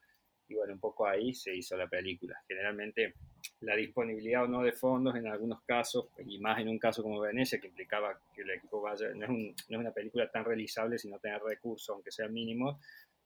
y 0.46 0.54
bueno, 0.54 0.74
un 0.74 0.80
poco 0.80 1.08
ahí 1.08 1.34
se 1.34 1.54
hizo 1.54 1.76
la 1.76 1.88
película. 1.88 2.40
Generalmente 2.46 3.14
la 3.60 3.76
disponibilidad 3.76 4.44
o 4.44 4.48
no 4.48 4.62
de 4.62 4.72
fondos 4.72 5.14
en 5.14 5.26
algunos 5.26 5.62
casos, 5.62 6.06
y 6.24 6.38
más 6.38 6.60
en 6.60 6.68
un 6.68 6.78
caso 6.78 7.02
como 7.02 7.20
Venecia, 7.20 7.60
que 7.60 7.68
implicaba 7.68 8.20
que 8.34 8.42
el 8.42 8.50
equipo 8.50 8.80
vaya, 8.80 9.08
no 9.14 9.24
es, 9.24 9.30
no 9.30 9.76
es 9.76 9.80
una 9.80 9.92
película 9.92 10.30
tan 10.30 10.44
realizable 10.44 10.98
si 10.98 11.08
no 11.08 11.18
tener 11.18 11.40
recursos, 11.42 11.88
aunque 11.90 12.10
sean 12.10 12.32
mínimos, 12.32 12.76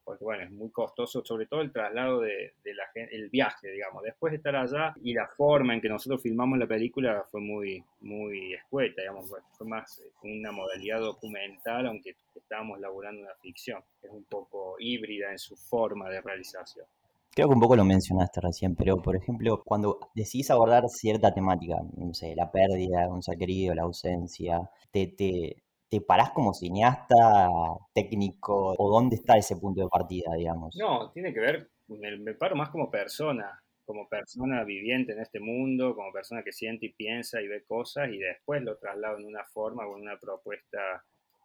porque 0.04 0.24
bueno, 0.24 0.44
es 0.44 0.50
muy 0.50 0.70
costoso, 0.70 1.24
sobre 1.24 1.46
todo 1.46 1.60
el 1.60 1.72
traslado 1.72 2.20
de, 2.20 2.52
la 2.64 2.84
el 2.94 3.30
viaje, 3.30 3.70
digamos. 3.70 4.02
Después 4.02 4.32
de 4.32 4.36
estar 4.36 4.54
allá 4.54 4.94
y 5.02 5.14
la 5.14 5.26
forma 5.28 5.74
en 5.74 5.80
que 5.80 5.88
nosotros 5.88 6.22
filmamos 6.22 6.58
la 6.58 6.66
película 6.66 7.24
fue 7.30 7.40
muy, 7.40 7.82
muy 8.00 8.54
escueta, 8.54 9.02
digamos, 9.02 9.30
fue 9.56 9.66
más 9.66 10.02
una 10.22 10.52
modalidad 10.52 11.00
documental, 11.00 11.86
aunque 11.86 12.16
estábamos 12.34 12.78
laburando 12.80 13.22
una 13.22 13.34
ficción. 13.40 13.82
Es 14.02 14.10
un 14.10 14.24
poco 14.24 14.76
híbrida 14.78 15.30
en 15.32 15.38
su 15.38 15.56
forma 15.56 16.10
de 16.10 16.20
realización. 16.20 16.86
Creo 17.34 17.48
que 17.48 17.54
un 17.54 17.60
poco 17.60 17.74
lo 17.74 17.84
mencionaste 17.84 18.40
recién, 18.40 18.76
pero 18.76 19.02
por 19.02 19.16
ejemplo, 19.16 19.60
cuando 19.64 19.98
decidís 20.14 20.52
abordar 20.52 20.88
cierta 20.88 21.34
temática, 21.34 21.74
no 21.96 22.14
sé, 22.14 22.32
la 22.36 22.52
pérdida 22.52 23.08
un 23.08 23.24
ser 23.24 23.36
querido, 23.36 23.74
la 23.74 23.82
ausencia, 23.82 24.60
te, 24.92 25.08
te, 25.08 25.63
¿Te 25.88 26.00
parás 26.00 26.30
como 26.30 26.54
cineasta, 26.54 27.48
técnico, 27.92 28.74
o 28.76 28.90
dónde 28.90 29.16
está 29.16 29.36
ese 29.36 29.56
punto 29.56 29.82
de 29.82 29.88
partida, 29.88 30.34
digamos? 30.36 30.74
No, 30.76 31.10
tiene 31.12 31.32
que 31.32 31.40
ver, 31.40 31.70
me, 31.88 32.16
me 32.16 32.34
paro 32.34 32.56
más 32.56 32.70
como 32.70 32.90
persona, 32.90 33.62
como 33.84 34.08
persona 34.08 34.64
viviente 34.64 35.12
en 35.12 35.20
este 35.20 35.40
mundo, 35.40 35.94
como 35.94 36.12
persona 36.12 36.42
que 36.42 36.52
siente 36.52 36.86
y 36.86 36.92
piensa 36.92 37.40
y 37.40 37.48
ve 37.48 37.64
cosas 37.64 38.08
y 38.10 38.18
después 38.18 38.62
lo 38.62 38.76
traslado 38.78 39.18
en 39.18 39.26
una 39.26 39.44
forma 39.44 39.86
o 39.86 39.96
en 39.96 40.02
una 40.02 40.18
propuesta 40.18 41.04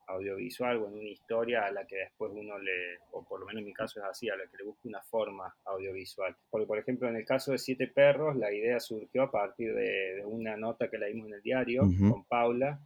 audiovisual 0.10 0.78
o 0.78 0.88
en 0.88 0.94
una 0.96 1.10
historia 1.10 1.66
a 1.66 1.72
la 1.72 1.86
que 1.86 1.98
después 1.98 2.32
uno 2.34 2.58
le, 2.58 2.98
o 3.12 3.24
por 3.24 3.40
lo 3.40 3.46
menos 3.46 3.60
en 3.60 3.66
mi 3.66 3.74
caso 3.74 4.00
es 4.00 4.06
así, 4.06 4.30
a 4.30 4.36
la 4.36 4.48
que 4.48 4.58
le 4.58 4.64
busca 4.64 4.88
una 4.88 5.02
forma 5.02 5.54
audiovisual. 5.66 6.36
Porque, 6.50 6.66
por 6.66 6.80
ejemplo, 6.80 7.08
en 7.08 7.16
el 7.16 7.26
caso 7.26 7.52
de 7.52 7.58
Siete 7.58 7.88
Perros, 7.88 8.36
la 8.36 8.52
idea 8.52 8.80
surgió 8.80 9.24
a 9.24 9.32
partir 9.32 9.74
de, 9.74 10.24
una 10.26 10.58
nota 10.58 10.90
que 10.90 10.98
leímos 10.98 11.28
en 11.28 11.36
el 11.36 11.42
diario 11.42 11.82
con 11.82 12.26
Paula, 12.26 12.80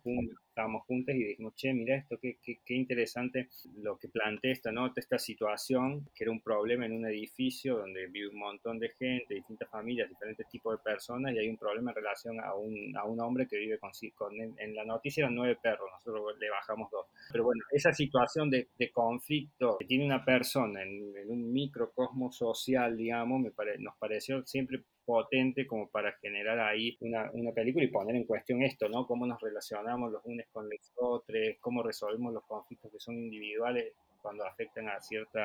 estábamos 0.54 0.84
juntos 0.86 1.16
y 1.16 1.24
dijimos, 1.24 1.56
che, 1.56 1.74
mira 1.74 1.96
esto, 1.96 2.20
qué, 2.22 2.38
qué, 2.44 2.60
qué, 2.64 2.76
interesante 2.76 3.50
lo 3.78 3.98
que 3.98 4.08
plantea 4.08 4.52
esta 4.52 4.72
nota, 4.72 5.02
esta 5.02 5.18
situación, 5.18 6.08
que 6.14 6.26
era 6.26 6.32
un 6.32 6.42
problema 6.42 6.86
en 6.86 6.94
un 6.94 7.08
edificio 7.08 7.78
donde 7.80 8.06
vive 8.08 8.28
un 8.28 8.38
montón 8.38 8.78
de 8.78 8.90
gente, 8.90 9.34
distintas 9.34 9.68
familias, 9.70 10.10
diferentes 10.10 10.48
tipos 10.48 10.78
de 10.78 10.84
personas, 10.84 11.34
y 11.34 11.40
hay 11.40 11.50
un 11.50 11.58
problema 11.58 11.90
en 11.90 11.96
relación 11.96 12.40
a 12.40 12.54
un, 12.54 12.96
a 12.96 13.04
un 13.04 13.20
hombre 13.20 13.48
que 13.48 13.58
vive 13.58 13.80
con, 13.80 13.92
con 14.16 14.34
en 14.40 14.76
la 14.76 14.86
noticia 14.86 15.22
eran 15.22 15.34
nueve 15.34 15.58
perros, 15.62 15.90
nosotros 15.92 16.38
le 16.40 16.50
bajamos 16.52 16.92
dos. 16.92 17.08
Pero 17.32 17.46
bueno, 17.46 17.62
esa 17.72 17.92
situación 17.92 18.52
de, 18.52 18.68
de 18.78 18.92
conflicto 18.92 19.78
que 19.80 19.86
tiene 19.86 20.06
una 20.06 20.24
persona 20.24 20.84
en, 20.84 21.18
en 21.18 21.32
un 21.32 21.52
microcosmos 21.52 22.38
social, 22.38 22.96
digamos, 22.96 23.42
me 23.42 23.50
pare, 23.50 23.80
nos 23.80 23.96
pareció 23.98 24.46
siempre 24.46 24.84
potente 25.06 25.68
como 25.68 25.90
para 25.90 26.14
generar 26.14 26.60
ahí 26.60 26.98
una, 27.02 27.30
una, 27.34 27.52
película 27.52 27.86
y 27.86 27.90
poner 27.90 28.16
en 28.16 28.26
cuestión 28.26 28.62
esto, 28.64 28.88
¿no? 28.90 29.06
Cómo 29.06 29.26
nos 29.26 29.42
relacionamos 29.42 30.12
los 30.12 30.22
unos 30.26 30.46
con 30.52 30.70
los 30.70 30.92
otros, 30.96 31.38
cómo 31.60 31.84
resolvemos 31.84 32.34
los 32.34 32.44
conflictos 32.44 32.92
que 32.92 33.00
son 33.00 33.16
individuales 33.16 33.94
cuando 34.22 34.46
afectan 34.46 34.90
a 34.90 35.02
cierto 35.02 35.40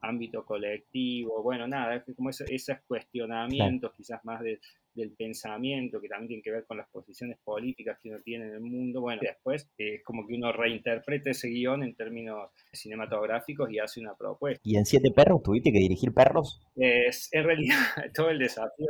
ámbito 0.00 0.44
colectivo, 0.44 1.42
bueno, 1.42 1.66
nada, 1.66 1.96
es 1.96 2.02
como 2.14 2.30
esos, 2.30 2.50
esos 2.50 2.76
cuestionamientos 2.86 3.92
quizás 3.96 4.22
más 4.24 4.40
de, 4.42 4.60
del 4.94 5.12
pensamiento, 5.12 6.00
que 6.00 6.08
también 6.08 6.28
tiene 6.28 6.42
que 6.42 6.50
ver 6.50 6.64
con 6.64 6.76
las 6.76 6.88
posiciones 6.88 7.38
políticas 7.44 7.98
que 8.02 8.10
uno 8.10 8.20
tiene 8.24 8.46
en 8.46 8.54
el 8.54 8.60
mundo. 8.60 9.00
Bueno, 9.00 9.20
después 9.22 9.68
es 9.78 10.02
como 10.02 10.26
que 10.26 10.34
uno 10.34 10.52
reinterpreta 10.52 11.30
ese 11.30 11.48
guion 11.48 11.82
en 11.82 11.94
términos 11.94 12.50
cinematográficos 12.72 13.70
y 13.70 13.78
hace 13.78 14.00
una 14.00 14.14
propuesta. 14.14 14.60
¿Y 14.64 14.76
en 14.76 14.86
Siete 14.86 15.10
Perros 15.10 15.42
tuviste 15.42 15.72
que 15.72 15.78
dirigir 15.78 16.12
perros? 16.12 16.60
Es, 16.76 17.28
en 17.32 17.44
realidad, 17.44 17.76
todo 18.14 18.30
el 18.30 18.38
desafío, 18.38 18.86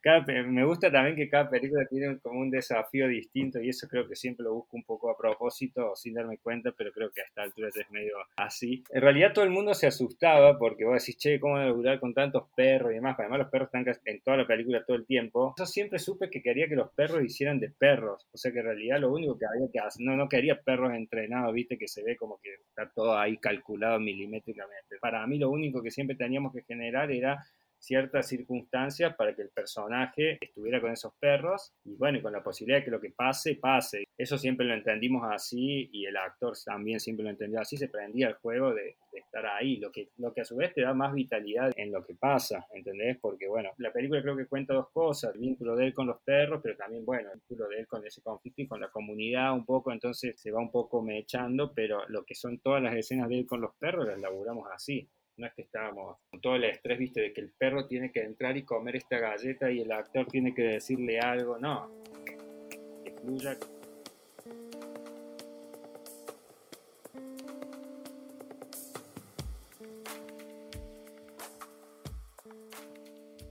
cada, 0.00 0.24
me 0.44 0.64
gusta 0.64 0.90
también 0.90 1.16
que 1.16 1.28
cada 1.28 1.48
película 1.50 1.86
tiene 1.86 2.18
como 2.20 2.40
un 2.40 2.50
desafío 2.50 3.08
distinto 3.08 3.60
y 3.60 3.68
eso 3.68 3.86
creo 3.88 4.08
que 4.08 4.16
siempre 4.16 4.44
lo 4.44 4.54
busco 4.54 4.76
un 4.76 4.84
poco 4.84 5.10
a 5.10 5.16
propósito, 5.16 5.94
sin 5.94 6.14
darme 6.14 6.38
cuenta, 6.38 6.72
pero 6.76 6.92
creo 6.92 7.10
que 7.10 7.20
a 7.20 7.24
esta 7.24 7.42
altura 7.42 7.68
es 7.68 7.90
medio 7.90 8.16
así. 8.36 8.84
En 8.90 9.02
realidad 9.02 9.32
todo 9.32 9.44
el 9.44 9.50
mundo 9.50 9.74
se 9.74 9.86
asustaba 9.86 10.58
porque 10.58 10.84
vos 10.84 11.00
decís, 11.00 11.16
che, 11.16 11.40
¿cómo 11.40 11.58
lograr 11.58 12.00
con 12.00 12.14
tantos 12.14 12.44
perros 12.54 12.92
y 12.92 12.96
demás? 12.96 13.16
Además 13.18 13.40
los 13.40 13.48
perros 13.48 13.68
están 13.68 13.84
en 14.04 14.20
toda 14.20 14.38
la 14.38 14.46
película 14.46 14.84
todo 14.84 14.96
el 14.96 15.06
tiempo 15.06 15.33
yo 15.34 15.66
siempre 15.66 15.98
supe 15.98 16.30
que 16.30 16.40
quería 16.42 16.68
que 16.68 16.76
los 16.76 16.92
perros 16.92 17.24
hicieran 17.24 17.58
de 17.58 17.70
perros. 17.70 18.28
O 18.32 18.36
sea 18.36 18.52
que 18.52 18.60
en 18.60 18.66
realidad 18.66 19.00
lo 19.00 19.12
único 19.12 19.36
que 19.36 19.46
había 19.46 19.68
que 19.72 19.80
hacer, 19.80 20.06
no, 20.06 20.16
no 20.16 20.28
quería 20.28 20.60
perros 20.60 20.94
entrenados, 20.94 21.52
viste, 21.52 21.76
que 21.76 21.88
se 21.88 22.04
ve 22.04 22.16
como 22.16 22.38
que 22.40 22.54
está 22.54 22.90
todo 22.94 23.18
ahí 23.18 23.38
calculado 23.38 23.98
milimétricamente. 23.98 24.96
Para 25.00 25.26
mí 25.26 25.38
lo 25.38 25.50
único 25.50 25.82
que 25.82 25.90
siempre 25.90 26.16
teníamos 26.16 26.52
que 26.52 26.62
generar 26.62 27.10
era 27.10 27.44
ciertas 27.84 28.28
circunstancias 28.28 29.14
para 29.14 29.34
que 29.34 29.42
el 29.42 29.50
personaje 29.50 30.38
estuviera 30.40 30.80
con 30.80 30.92
esos 30.92 31.12
perros 31.20 31.72
y 31.84 31.94
bueno, 31.96 32.18
y 32.18 32.22
con 32.22 32.32
la 32.32 32.42
posibilidad 32.42 32.78
de 32.78 32.84
que 32.84 32.90
lo 32.90 33.00
que 33.00 33.10
pase, 33.10 33.56
pase. 33.56 34.04
Eso 34.16 34.38
siempre 34.38 34.66
lo 34.66 34.74
entendimos 34.74 35.22
así 35.30 35.90
y 35.92 36.06
el 36.06 36.16
actor 36.16 36.54
también 36.64 37.00
siempre 37.00 37.24
lo 37.24 37.30
entendió 37.30 37.60
así, 37.60 37.76
se 37.76 37.88
prendía 37.88 38.28
el 38.28 38.34
juego 38.34 38.72
de, 38.72 38.96
estar 39.12 39.46
ahí, 39.46 39.76
lo 39.76 39.92
que, 39.92 40.08
lo 40.18 40.32
que 40.32 40.40
a 40.40 40.44
su 40.44 40.56
vez 40.56 40.74
te 40.74 40.82
da 40.82 40.92
más 40.92 41.12
vitalidad 41.12 41.72
en 41.76 41.92
lo 41.92 42.04
que 42.04 42.14
pasa, 42.14 42.66
¿entendés? 42.72 43.16
Porque 43.20 43.46
bueno, 43.46 43.70
la 43.78 43.92
película 43.92 44.22
creo 44.22 44.36
que 44.36 44.46
cuenta 44.46 44.74
dos 44.74 44.90
cosas, 44.90 45.34
el 45.34 45.40
vínculo 45.40 45.76
de 45.76 45.86
él 45.86 45.94
con 45.94 46.06
los 46.06 46.20
perros, 46.22 46.60
pero 46.62 46.76
también 46.76 47.04
bueno, 47.04 47.30
el 47.32 47.40
vínculo 47.40 47.68
de 47.68 47.80
él 47.80 47.86
con 47.86 48.04
ese 48.06 48.22
conflicto 48.22 48.62
y 48.62 48.66
con 48.66 48.80
la 48.80 48.88
comunidad 48.88 49.52
un 49.52 49.64
poco, 49.64 49.92
entonces 49.92 50.34
se 50.40 50.50
va 50.50 50.60
un 50.60 50.70
poco 50.70 51.02
mechando, 51.02 51.72
pero 51.74 52.08
lo 52.08 52.24
que 52.24 52.34
son 52.34 52.58
todas 52.58 52.82
las 52.82 52.96
escenas 52.96 53.28
de 53.28 53.40
él 53.40 53.46
con 53.46 53.60
los 53.60 53.74
perros 53.76 54.06
las 54.06 54.18
laburamos 54.18 54.68
así. 54.72 55.08
No 55.36 55.48
es 55.48 55.54
que 55.54 55.62
estábamos 55.62 56.18
con 56.30 56.40
todo 56.40 56.54
el 56.54 56.64
estrés, 56.64 56.96
viste, 56.96 57.20
de 57.20 57.32
que 57.32 57.40
el 57.40 57.50
perro 57.50 57.88
tiene 57.88 58.12
que 58.12 58.20
entrar 58.20 58.56
y 58.56 58.64
comer 58.64 58.94
esta 58.96 59.18
galleta 59.18 59.68
y 59.68 59.80
el 59.80 59.90
actor 59.90 60.26
tiene 60.26 60.54
que 60.54 60.62
decirle 60.62 61.18
algo. 61.18 61.58
No, 61.58 61.90
que 62.24 63.10
fluya. 63.20 63.58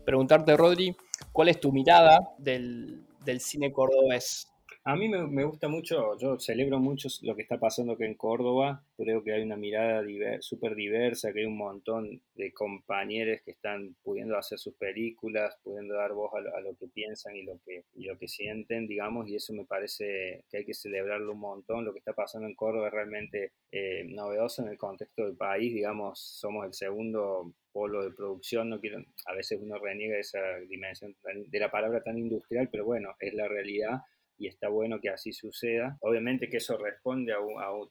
Preguntarte, 0.06 0.56
Rodri, 0.56 0.96
¿cuál 1.34 1.50
es 1.50 1.60
tu 1.60 1.74
mirada 1.74 2.18
del, 2.38 3.04
del 3.26 3.42
cine 3.42 3.74
cordobés? 3.74 4.53
A 4.86 4.98
mí 4.98 5.08
me, 5.08 5.46
gusta 5.46 5.70
mucho, 5.70 6.18
yo 6.18 6.38
celebro 6.38 6.78
mucho 6.78 7.08
lo 7.22 7.38
que 7.38 7.44
está 7.44 7.58
pasando 7.58 7.94
aquí 7.94 8.04
en 8.04 8.16
Córdoba, 8.16 8.84
creo 8.98 9.24
que 9.24 9.32
hay 9.32 9.42
una 9.42 9.56
mirada 9.56 10.04
súper 10.42 10.76
diversa, 10.76 11.32
que 11.32 11.40
hay 11.40 11.46
un 11.46 11.56
montón 11.56 12.22
de 12.36 12.52
compañeros 12.52 13.40
que 13.46 13.52
están 13.52 13.96
pudiendo 14.04 14.38
hacer 14.38 14.60
sus 14.60 14.74
películas, 14.74 15.58
pudiendo 15.64 15.94
dar 15.94 16.12
voz 16.12 16.34
a, 16.34 16.60
lo 16.60 16.76
que 16.76 16.90
piensan 16.90 17.34
y 17.38 17.44
lo 17.44 17.62
que, 17.66 17.86
lo 17.96 18.18
que 18.18 18.28
sienten, 18.28 18.86
digamos, 18.86 19.30
y 19.30 19.38
eso 19.38 19.54
me 19.54 19.64
parece 19.64 20.44
que 20.50 20.58
hay 20.58 20.66
que 20.66 20.74
celebrarlo 20.74 21.32
un 21.32 21.40
montón. 21.40 21.86
Lo 21.86 21.94
que 21.94 22.00
está 22.00 22.12
pasando 22.12 22.46
en 22.50 22.56
Córdoba 22.56 22.88
es 22.88 22.94
realmente 22.94 23.54
eh, 23.72 24.04
novedoso 24.10 24.64
en 24.64 24.68
el 24.68 24.78
contexto 24.78 25.24
del 25.24 25.38
país, 25.38 25.74
digamos, 25.74 26.20
somos 26.20 26.66
el 26.66 26.74
segundo 26.74 27.54
polo 27.72 28.04
de 28.04 28.12
producción, 28.12 28.70
no 28.70 28.82
quiero, 28.82 29.02
a 29.28 29.34
veces 29.34 29.60
uno 29.62 29.80
reniega 29.80 30.18
esa 30.18 30.58
dimensión 30.68 31.16
de 31.48 31.60
la 31.60 31.72
palabra 31.72 32.04
tan 32.04 32.18
industrial, 32.18 32.68
pero 32.70 32.84
bueno, 32.84 33.16
es 33.20 33.34
la 33.34 33.48
realidad 33.48 34.02
y 34.44 34.48
está 34.48 34.68
bueno 34.68 35.00
que 35.00 35.10
así 35.10 35.32
suceda. 35.32 35.98
Obviamente 36.02 36.50
que 36.50 36.58
eso 36.58 36.78
responde 36.78 37.32
a, 37.32 37.38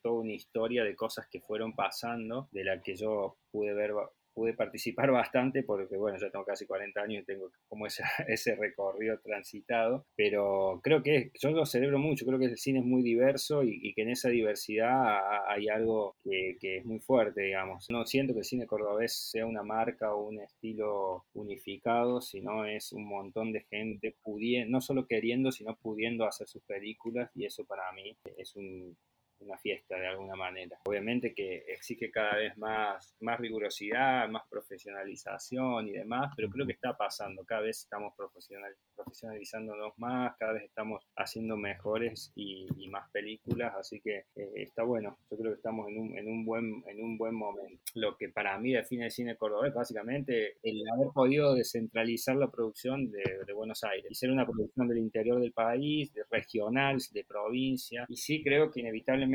toda 0.02 0.20
una 0.20 0.34
historia 0.34 0.84
de 0.84 0.94
cosas 0.94 1.26
que 1.30 1.40
fueron 1.40 1.74
pasando, 1.74 2.48
de 2.52 2.64
la 2.64 2.82
que 2.82 2.94
yo 2.94 3.38
pude 3.50 3.72
ver 3.72 3.92
pude 4.34 4.54
participar 4.54 5.10
bastante 5.12 5.62
porque, 5.62 5.96
bueno, 5.96 6.18
ya 6.18 6.30
tengo 6.30 6.44
casi 6.44 6.66
40 6.66 7.00
años 7.00 7.22
y 7.22 7.26
tengo 7.26 7.50
como 7.68 7.86
ese, 7.86 8.02
ese 8.28 8.54
recorrido 8.56 9.18
transitado, 9.20 10.06
pero 10.16 10.80
creo 10.82 11.02
que 11.02 11.30
yo 11.40 11.50
lo 11.50 11.66
celebro 11.66 11.98
mucho, 11.98 12.26
creo 12.26 12.38
que 12.38 12.46
el 12.46 12.58
cine 12.58 12.80
es 12.80 12.84
muy 12.84 13.02
diverso 13.02 13.62
y, 13.62 13.92
que 13.94 14.02
en 14.02 14.10
esa 14.10 14.30
diversidad 14.30 15.20
hay 15.48 15.68
algo 15.68 16.16
que, 16.24 16.56
que, 16.58 16.78
es 16.78 16.84
muy 16.84 16.98
fuerte, 17.00 17.42
digamos. 17.42 17.86
No 17.90 18.06
siento 18.06 18.32
que 18.32 18.40
el 18.40 18.44
cine 18.44 18.66
cordobés 18.66 19.12
sea 19.30 19.44
una 19.44 19.62
marca 19.62 20.14
o 20.14 20.28
un 20.28 20.40
estilo 20.40 21.26
unificado, 21.34 22.20
sino 22.22 22.64
es 22.64 22.92
un 22.92 23.04
montón 23.06 23.52
de 23.52 23.60
gente 23.70 24.16
pudiendo, 24.22 24.70
no 24.70 24.80
solo 24.80 25.06
queriendo, 25.06 25.52
sino 25.52 25.76
pudiendo 25.76 26.24
hacer 26.26 26.48
sus 26.48 26.62
películas 26.62 27.30
y 27.34 27.44
eso 27.44 27.64
para 27.64 27.90
mí 27.92 28.16
es 28.38 28.56
un 28.56 28.96
una 29.44 29.58
fiesta 29.58 29.96
de 29.96 30.06
alguna 30.06 30.34
manera. 30.34 30.78
Obviamente 30.84 31.34
que 31.34 31.64
exige 31.68 32.10
cada 32.10 32.36
vez 32.36 32.56
más, 32.56 33.14
más 33.20 33.38
rigurosidad, 33.40 34.28
más 34.28 34.42
profesionalización 34.48 35.88
y 35.88 35.92
demás, 35.92 36.32
pero 36.36 36.48
creo 36.50 36.66
que 36.66 36.72
está 36.72 36.96
pasando, 36.96 37.44
cada 37.44 37.62
vez 37.62 37.80
estamos 37.80 38.14
profesional, 38.16 38.74
profesionalizándonos 38.94 39.98
más, 39.98 40.36
cada 40.38 40.54
vez 40.54 40.64
estamos 40.64 41.04
haciendo 41.16 41.56
mejores 41.56 42.32
y, 42.34 42.68
más 42.92 43.10
películas, 43.10 43.72
así 43.74 44.02
que 44.02 44.26
eh, 44.36 44.50
está 44.56 44.82
bueno, 44.82 45.16
yo 45.30 45.38
creo 45.38 45.52
que 45.52 45.56
estamos 45.56 45.88
en 45.88 45.98
un, 45.98 46.18
en, 46.18 46.28
un 46.28 46.44
buen, 46.44 46.84
en 46.86 47.02
un 47.02 47.16
buen 47.16 47.34
momento. 47.34 47.82
Lo 47.94 48.18
que 48.18 48.28
para 48.28 48.58
mí 48.58 48.74
define 48.74 49.06
el 49.06 49.10
cine 49.10 49.34
cordobés, 49.36 49.72
básicamente, 49.72 50.58
el 50.62 50.82
haber 50.92 51.08
podido 51.14 51.54
descentralizar 51.54 52.36
la 52.36 52.50
producción 52.50 53.10
de, 53.10 53.22
de 53.46 53.52
Buenos 53.54 53.82
Aires 53.82 54.10
y 54.10 54.14
ser 54.14 54.30
una 54.30 54.44
producción 54.44 54.88
del 54.88 54.98
interior 54.98 55.40
del 55.40 55.52
país, 55.52 56.12
de 56.12 56.24
regional, 56.30 56.98
de 57.12 57.24
provincia, 57.24 58.04
y 58.08 58.16
sí 58.16 58.42
creo 58.42 58.70
que 58.70 58.80
inevitablemente 58.80 59.31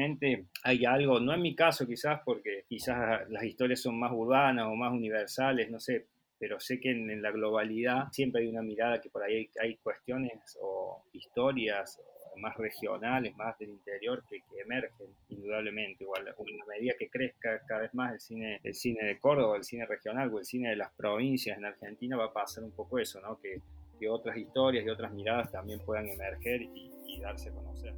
hay 0.63 0.85
algo, 0.85 1.19
no 1.19 1.33
en 1.33 1.41
mi 1.41 1.55
caso 1.55 1.85
quizás, 1.85 2.21
porque 2.25 2.63
quizás 2.67 3.29
las 3.29 3.43
historias 3.43 3.81
son 3.81 3.99
más 3.99 4.11
urbanas 4.13 4.67
o 4.67 4.75
más 4.75 4.91
universales, 4.91 5.69
no 5.69 5.79
sé, 5.79 6.05
pero 6.39 6.59
sé 6.59 6.79
que 6.79 6.91
en, 6.91 7.21
la 7.21 7.31
globalidad 7.31 8.11
siempre 8.11 8.41
hay 8.41 8.47
una 8.47 8.61
mirada 8.61 9.01
que 9.01 9.09
por 9.09 9.23
ahí 9.23 9.49
hay, 9.59 9.75
cuestiones 9.77 10.57
o 10.61 11.03
historias 11.13 11.99
más 12.37 12.55
regionales, 12.57 13.35
más 13.35 13.57
del 13.57 13.69
interior 13.69 14.23
que, 14.29 14.43
emergen 14.61 15.07
indudablemente. 15.29 16.03
Igual, 16.03 16.27
a 16.27 16.35
medida 16.67 16.93
que 16.97 17.09
crezca 17.09 17.61
cada 17.67 17.81
vez 17.81 17.93
más 17.95 18.13
el 18.13 18.19
cine, 18.19 18.59
el 18.63 18.75
cine 18.75 19.05
de 19.05 19.19
Córdoba, 19.19 19.57
el 19.57 19.63
cine 19.63 19.85
regional 19.85 20.31
o 20.31 20.39
el 20.39 20.45
cine 20.45 20.69
de 20.69 20.75
las 20.75 20.91
provincias 20.91 21.57
en 21.57 21.65
Argentina 21.65 22.15
va 22.17 22.25
a 22.25 22.33
pasar 22.33 22.63
un 22.63 22.71
poco 22.71 22.99
eso, 22.99 23.19
¿no? 23.21 23.39
Que, 23.39 23.61
que 23.99 24.07
otras 24.07 24.37
historias 24.37 24.85
y 24.85 24.89
otras 24.89 25.11
miradas 25.11 25.51
también 25.51 25.79
puedan 25.79 26.07
emerger 26.07 26.61
y, 26.61 26.91
y 27.07 27.19
darse 27.19 27.49
a 27.49 27.53
conocer. 27.53 27.95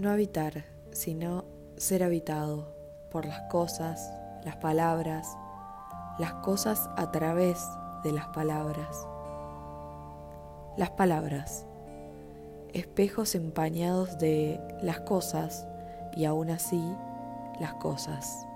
No 0.00 0.08
habitar, 0.08 0.64
sino 0.92 1.44
ser 1.76 2.02
habitado 2.02 2.72
por 3.10 3.26
las 3.26 3.42
cosas, 3.50 4.10
las 4.46 4.56
palabras, 4.56 5.36
las 6.18 6.32
cosas 6.36 6.88
a 6.96 7.10
través 7.10 7.62
de 8.02 8.10
las 8.10 8.26
palabras. 8.28 9.06
Las 10.78 10.88
palabras, 10.92 11.66
espejos 12.72 13.34
empañados 13.34 14.16
de 14.16 14.58
las 14.80 15.00
cosas 15.00 15.66
y 16.16 16.24
aún 16.24 16.48
así 16.48 16.82
las 17.60 17.74
cosas. 17.74 18.46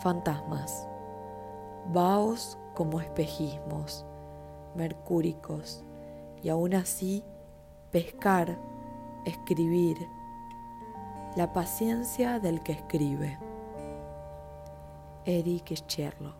Fantasmas, 0.00 0.88
vaos 1.92 2.58
como 2.74 3.00
espejismos, 3.00 4.04
mercúricos 4.74 5.84
y 6.42 6.48
aún 6.48 6.74
así 6.74 7.22
pescar, 7.92 8.58
escribir, 9.24 9.96
la 11.38 11.52
paciencia 11.52 12.40
del 12.40 12.64
que 12.64 12.72
escribe. 12.72 13.38
Eric 15.24 15.72
Scherlo. 15.72 16.34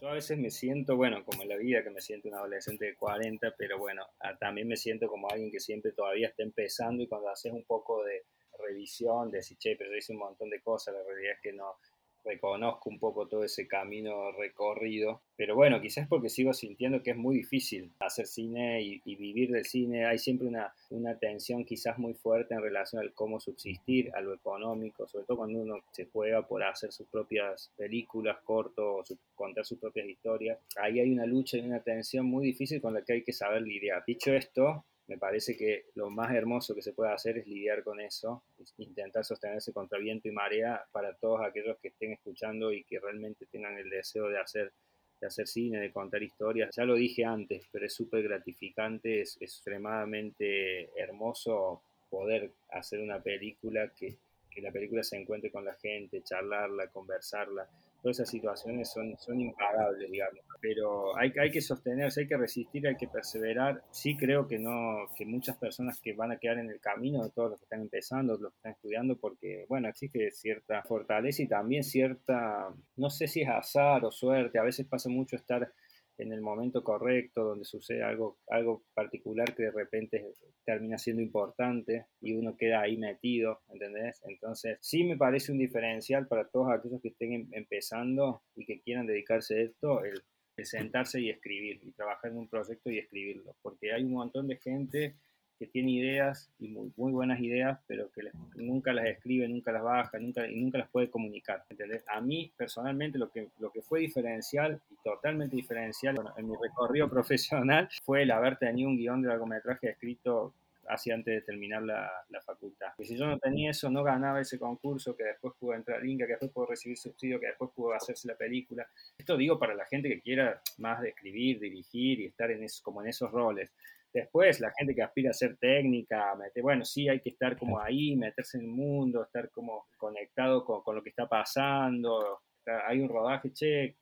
Yo 0.00 0.08
a 0.08 0.14
veces 0.14 0.36
me 0.36 0.50
siento, 0.50 0.96
bueno, 0.96 1.24
como 1.24 1.44
en 1.44 1.48
la 1.48 1.56
vida, 1.56 1.84
que 1.84 1.90
me 1.90 2.00
siento 2.00 2.26
un 2.26 2.34
adolescente 2.34 2.86
de 2.86 2.96
40, 2.96 3.54
pero 3.56 3.78
bueno, 3.78 4.04
también 4.40 4.66
me 4.66 4.76
siento 4.76 5.06
como 5.06 5.30
alguien 5.30 5.52
que 5.52 5.60
siempre 5.60 5.92
todavía 5.92 6.26
está 6.26 6.42
empezando 6.42 7.04
y 7.04 7.06
cuando 7.06 7.28
haces 7.28 7.52
un 7.52 7.62
poco 7.62 8.02
de 8.02 8.24
revisión, 8.58 9.30
decís, 9.30 9.56
che, 9.56 9.76
pero 9.76 9.92
yo 9.92 9.96
hice 9.96 10.12
un 10.12 10.18
montón 10.18 10.50
de 10.50 10.60
cosas, 10.60 10.92
la 10.92 11.04
realidad 11.04 11.34
es 11.34 11.40
que 11.40 11.52
no, 11.52 11.76
reconozco 12.24 12.90
un 12.90 12.98
poco 12.98 13.26
todo 13.28 13.44
ese 13.44 13.66
camino 13.66 14.32
recorrido, 14.32 15.22
pero 15.36 15.54
bueno, 15.54 15.80
quizás 15.80 16.06
porque 16.08 16.28
sigo 16.28 16.52
sintiendo 16.52 17.02
que 17.02 17.12
es 17.12 17.16
muy 17.16 17.36
difícil 17.36 17.92
hacer 18.00 18.26
cine 18.26 18.82
y, 18.82 19.00
vivir 19.16 19.50
del 19.50 19.64
cine. 19.64 20.06
Hay 20.06 20.18
siempre 20.18 20.46
una, 20.46 20.72
una, 20.90 21.18
tensión 21.18 21.64
quizás 21.64 21.98
muy 21.98 22.14
fuerte 22.14 22.54
en 22.54 22.62
relación 22.62 23.02
al 23.02 23.12
cómo 23.12 23.40
subsistir, 23.40 24.10
a 24.14 24.20
lo 24.20 24.34
económico, 24.34 25.06
sobre 25.06 25.24
todo 25.24 25.38
cuando 25.38 25.58
uno 25.58 25.76
se 25.92 26.06
juega 26.06 26.46
por 26.46 26.62
hacer 26.62 26.92
sus 26.92 27.06
propias 27.08 27.70
películas, 27.76 28.38
cortos, 28.44 29.14
contar 29.34 29.64
sus 29.64 29.78
propias 29.78 30.08
historias. 30.08 30.58
Ahí 30.76 31.00
hay 31.00 31.12
una 31.12 31.26
lucha 31.26 31.56
y 31.56 31.60
una 31.60 31.82
tensión 31.82 32.26
muy 32.26 32.46
difícil 32.46 32.80
con 32.80 32.94
la 32.94 33.02
que 33.02 33.14
hay 33.14 33.24
que 33.24 33.32
saber 33.32 33.62
lidiar. 33.62 34.04
Dicho 34.06 34.32
esto, 34.32 34.84
me 35.10 35.18
parece 35.18 35.56
que 35.56 35.86
lo 35.96 36.08
más 36.08 36.32
hermoso 36.32 36.72
que 36.72 36.82
se 36.82 36.92
puede 36.92 37.10
hacer 37.10 37.36
es 37.36 37.48
lidiar 37.48 37.82
con 37.82 38.00
eso, 38.00 38.44
intentar 38.78 39.24
sostenerse 39.24 39.72
contra 39.72 39.98
viento 39.98 40.28
y 40.28 40.30
marea 40.30 40.84
para 40.92 41.14
todos 41.14 41.40
aquellos 41.40 41.78
que 41.78 41.88
estén 41.88 42.12
escuchando 42.12 42.72
y 42.72 42.84
que 42.84 43.00
realmente 43.00 43.44
tengan 43.46 43.76
el 43.76 43.90
deseo 43.90 44.28
de 44.28 44.38
hacer, 44.38 44.72
de 45.20 45.26
hacer 45.26 45.48
cine, 45.48 45.80
de 45.80 45.90
contar 45.90 46.22
historias. 46.22 46.70
Ya 46.76 46.84
lo 46.84 46.94
dije 46.94 47.24
antes, 47.24 47.66
pero 47.72 47.86
es 47.86 47.92
súper 47.92 48.22
gratificante, 48.22 49.22
es, 49.22 49.36
extremadamente 49.40 50.90
hermoso 50.96 51.82
poder 52.08 52.52
hacer 52.68 53.00
una 53.00 53.20
película 53.20 53.88
que, 53.88 54.16
que 54.48 54.62
la 54.62 54.70
película 54.70 55.02
se 55.02 55.16
encuentre 55.16 55.50
con 55.50 55.64
la 55.64 55.74
gente, 55.74 56.22
charlarla, 56.22 56.86
conversarla 56.86 57.68
todas 58.02 58.18
esas 58.18 58.30
situaciones 58.30 58.90
son, 58.90 59.16
son 59.18 59.40
impagables, 59.40 60.10
digamos. 60.10 60.40
Pero 60.60 61.16
hay, 61.16 61.32
hay 61.40 61.50
que 61.50 61.60
sostenerse, 61.60 62.20
hay 62.20 62.28
que 62.28 62.36
resistir, 62.36 62.86
hay 62.86 62.96
que 62.96 63.08
perseverar. 63.08 63.82
Sí 63.90 64.16
creo 64.16 64.46
que 64.46 64.58
no, 64.58 65.08
que 65.16 65.24
muchas 65.24 65.56
personas 65.56 66.00
que 66.00 66.12
van 66.12 66.32
a 66.32 66.38
quedar 66.38 66.58
en 66.58 66.70
el 66.70 66.80
camino 66.80 67.24
de 67.24 67.30
todos 67.30 67.50
los 67.50 67.58
que 67.58 67.64
están 67.64 67.80
empezando, 67.80 68.36
los 68.36 68.52
que 68.52 68.56
están 68.56 68.72
estudiando, 68.72 69.16
porque, 69.16 69.64
bueno, 69.68 69.88
existe 69.88 70.30
cierta 70.30 70.82
fortaleza 70.82 71.42
y 71.42 71.48
también 71.48 71.82
cierta, 71.82 72.68
no 72.96 73.10
sé 73.10 73.26
si 73.26 73.42
es 73.42 73.48
azar 73.48 74.04
o 74.04 74.10
suerte, 74.10 74.58
a 74.58 74.62
veces 74.62 74.86
pasa 74.86 75.08
mucho 75.08 75.36
estar 75.36 75.72
en 76.20 76.32
el 76.32 76.40
momento 76.40 76.84
correcto, 76.84 77.44
donde 77.44 77.64
sucede 77.64 78.02
algo, 78.02 78.38
algo 78.48 78.84
particular 78.94 79.54
que 79.54 79.64
de 79.64 79.70
repente 79.70 80.24
termina 80.64 80.98
siendo 80.98 81.22
importante 81.22 82.06
y 82.20 82.34
uno 82.34 82.56
queda 82.56 82.82
ahí 82.82 82.96
metido, 82.96 83.60
¿entendés? 83.68 84.20
Entonces, 84.26 84.78
sí 84.80 85.04
me 85.04 85.16
parece 85.16 85.52
un 85.52 85.58
diferencial 85.58 86.28
para 86.28 86.48
todos 86.48 86.70
aquellos 86.70 87.00
que 87.00 87.08
estén 87.08 87.32
em, 87.32 87.48
empezando 87.52 88.42
y 88.54 88.66
que 88.66 88.80
quieran 88.80 89.06
dedicarse 89.06 89.56
a 89.56 89.62
esto, 89.62 90.04
el, 90.04 90.22
el 90.56 90.66
sentarse 90.66 91.20
y 91.20 91.30
escribir, 91.30 91.80
y 91.82 91.92
trabajar 91.92 92.30
en 92.30 92.38
un 92.38 92.48
proyecto 92.48 92.90
y 92.90 92.98
escribirlo, 92.98 93.56
porque 93.62 93.92
hay 93.92 94.04
un 94.04 94.12
montón 94.12 94.46
de 94.48 94.56
gente 94.56 95.16
que 95.60 95.66
tiene 95.66 95.92
ideas 95.92 96.50
y 96.58 96.68
muy, 96.68 96.90
muy 96.96 97.12
buenas 97.12 97.38
ideas, 97.38 97.78
pero 97.86 98.10
que 98.12 98.22
nunca 98.54 98.94
las 98.94 99.04
escribe, 99.04 99.46
nunca 99.46 99.70
las 99.70 99.82
baja, 99.82 100.18
nunca, 100.18 100.48
y 100.48 100.58
nunca 100.58 100.78
las 100.78 100.88
puede 100.88 101.10
comunicar. 101.10 101.64
¿entendés? 101.68 102.02
A 102.08 102.22
mí, 102.22 102.50
personalmente, 102.56 103.18
lo 103.18 103.30
que, 103.30 103.48
lo 103.58 103.70
que 103.70 103.82
fue 103.82 104.00
diferencial 104.00 104.80
y 104.90 104.94
totalmente 105.04 105.54
diferencial 105.54 106.16
en 106.38 106.48
mi 106.48 106.56
recorrido 106.56 107.10
profesional 107.10 107.90
fue 108.02 108.22
el 108.22 108.30
haber 108.30 108.56
tenido 108.56 108.88
un 108.88 108.96
guion 108.96 109.20
de 109.20 109.28
largometraje 109.28 109.90
escrito 109.90 110.54
hacia 110.88 111.14
antes 111.14 111.34
de 111.34 111.42
terminar 111.42 111.82
la, 111.82 112.10
la, 112.30 112.40
facultad. 112.40 112.88
Y 112.96 113.04
si 113.04 113.16
yo 113.18 113.26
no 113.26 113.38
tenía 113.38 113.70
eso, 113.70 113.90
no 113.90 114.02
ganaba 114.02 114.40
ese 114.40 114.58
concurso, 114.58 115.14
que 115.14 115.24
después 115.24 115.52
pudo 115.60 115.74
entrar 115.74 116.04
Inca, 116.06 116.24
que 116.24 116.32
después 116.32 116.52
pudo 116.52 116.66
recibir 116.66 116.96
subsidio, 116.96 117.38
que 117.38 117.48
después 117.48 117.70
pudo 117.76 117.92
hacerse 117.92 118.26
la 118.26 118.34
película. 118.34 118.88
Esto 119.18 119.36
digo 119.36 119.58
para 119.58 119.74
la 119.74 119.84
gente 119.84 120.08
que 120.08 120.22
quiera 120.22 120.60
más 120.78 121.02
de 121.02 121.10
escribir, 121.10 121.60
dirigir 121.60 122.20
y 122.20 122.26
estar 122.26 122.50
en 122.50 122.64
eso, 122.64 122.82
como 122.82 123.02
en 123.02 123.08
esos 123.08 123.30
roles. 123.30 123.70
Después, 124.12 124.60
la 124.60 124.72
gente 124.76 124.94
que 124.94 125.02
aspira 125.02 125.30
a 125.30 125.34
ser 125.34 125.56
técnica, 125.56 126.36
bueno, 126.62 126.84
sí 126.84 127.08
hay 127.08 127.20
que 127.20 127.30
estar 127.30 127.56
como 127.56 127.80
ahí, 127.80 128.16
meterse 128.16 128.58
en 128.58 128.64
el 128.64 128.70
mundo, 128.70 129.22
estar 129.22 129.50
como 129.50 129.86
conectado 129.96 130.64
con, 130.64 130.82
con 130.82 130.96
lo 130.96 131.02
que 131.02 131.10
está 131.10 131.28
pasando. 131.28 132.40
Hay 132.86 133.00
un 133.00 133.08
rodaje, 133.08 133.52
che, 133.52 133.96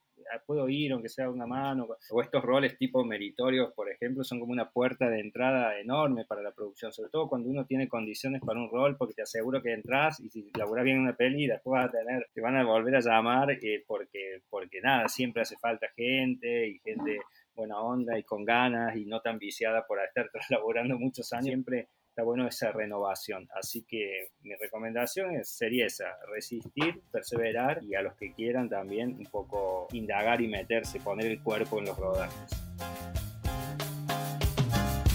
puedo 0.47 0.69
ir 0.69 0.93
aunque 0.93 1.09
sea 1.09 1.31
una 1.31 1.47
mano. 1.47 1.89
O 2.11 2.23
estos 2.23 2.43
roles 2.43 2.77
tipo 2.77 3.05
meritorios, 3.05 3.73
por 3.75 3.91
ejemplo, 3.91 4.25
son 4.25 4.41
como 4.41 4.53
una 4.53 4.71
puerta 4.71 5.09
de 5.09 5.21
entrada 5.21 5.79
enorme 5.79 6.25
para 6.25 6.43
la 6.43 6.53
producción, 6.53 6.93
sobre 6.93 7.11
todo 7.11 7.29
cuando 7.29 7.49
uno 7.49 7.67
tiene 7.67 7.89
condiciones 7.89 8.43
para 8.45 8.61
un 8.61 8.71
rol, 8.71 8.97
porque 8.97 9.15
te 9.15 9.23
aseguro 9.23 9.63
que 9.63 9.73
entras 9.73 10.21
y 10.21 10.31
si 10.31 10.51
laburas 10.57 10.85
bien 10.85 11.01
una 11.01 11.17
peli, 11.17 11.47
después 11.47 11.81
vas 11.81 11.89
a 11.89 11.93
tener, 11.93 12.27
te 12.33 12.41
van 12.41 12.57
a 12.57 12.65
volver 12.65 12.97
a 12.97 13.01
llamar 13.01 13.51
eh, 13.51 13.85
porque, 13.87 14.43
porque 14.49 14.81
nada, 14.81 15.09
siempre 15.09 15.43
hace 15.43 15.57
falta 15.57 15.89
gente 15.97 16.69
y 16.69 16.79
gente 16.81 17.21
buena 17.59 17.81
onda 17.81 18.17
y 18.17 18.23
con 18.23 18.45
ganas 18.45 18.97
y 18.97 19.05
no 19.05 19.21
tan 19.21 19.39
viciada 19.39 19.85
por 19.87 19.99
estar 20.01 20.31
laborando 20.51 20.97
muchos 20.99 21.33
años, 21.33 21.47
siempre 21.47 21.89
está 22.09 22.23
bueno 22.23 22.47
esa 22.47 22.73
renovación. 22.73 23.49
Así 23.55 23.85
que 23.85 24.31
mi 24.43 24.55
recomendación 24.55 25.45
sería 25.45 25.87
esa, 25.87 26.17
resistir, 26.33 27.03
perseverar 27.11 27.83
y 27.83 27.95
a 27.97 28.03
los 28.03 28.15
que 28.15 28.33
quieran 28.33 28.69
también 28.69 29.17
un 29.19 29.27
poco 29.27 29.89
indagar 29.93 30.41
y 30.41 30.49
meterse, 30.49 31.01
poner 31.01 31.27
el 31.27 31.43
cuerpo 31.43 31.81
en 31.81 31.87
los 31.87 31.99
rodajes. 31.99 32.51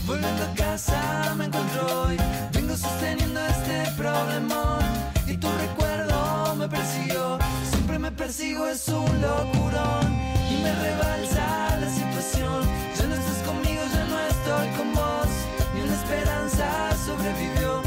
Volviendo 0.06 0.44
a 0.44 0.54
casa 0.56 1.34
me 1.38 1.46
encuentro 1.46 2.04
hoy, 2.04 2.18
vengo 2.54 2.76
sosteniendo 2.76 3.40
este 3.40 3.86
problemón 3.98 4.84
y 5.28 5.38
tu 5.38 5.48
recuerdo 5.48 6.56
me 6.58 6.68
persiguió, 6.68 7.40
siempre 7.72 8.00
me 8.00 8.12
persigo, 8.12 8.68
es 8.68 8.88
un 8.90 9.22
locurón 9.22 10.12
y 10.52 10.62
me 10.62 10.76
rebalsa 10.84 11.73
desesperación. 12.34 12.68
Ya 12.98 13.08
no 13.08 13.16
estás 13.16 13.48
conmigo, 13.48 13.84
ya 13.94 14.06
no 14.06 14.20
estoy 14.20 14.68
con 14.78 14.94
vos. 14.94 15.28
Ni 15.74 15.82
una 15.82 15.94
esperanza 15.94 16.96
sobrevivió. 17.06 17.83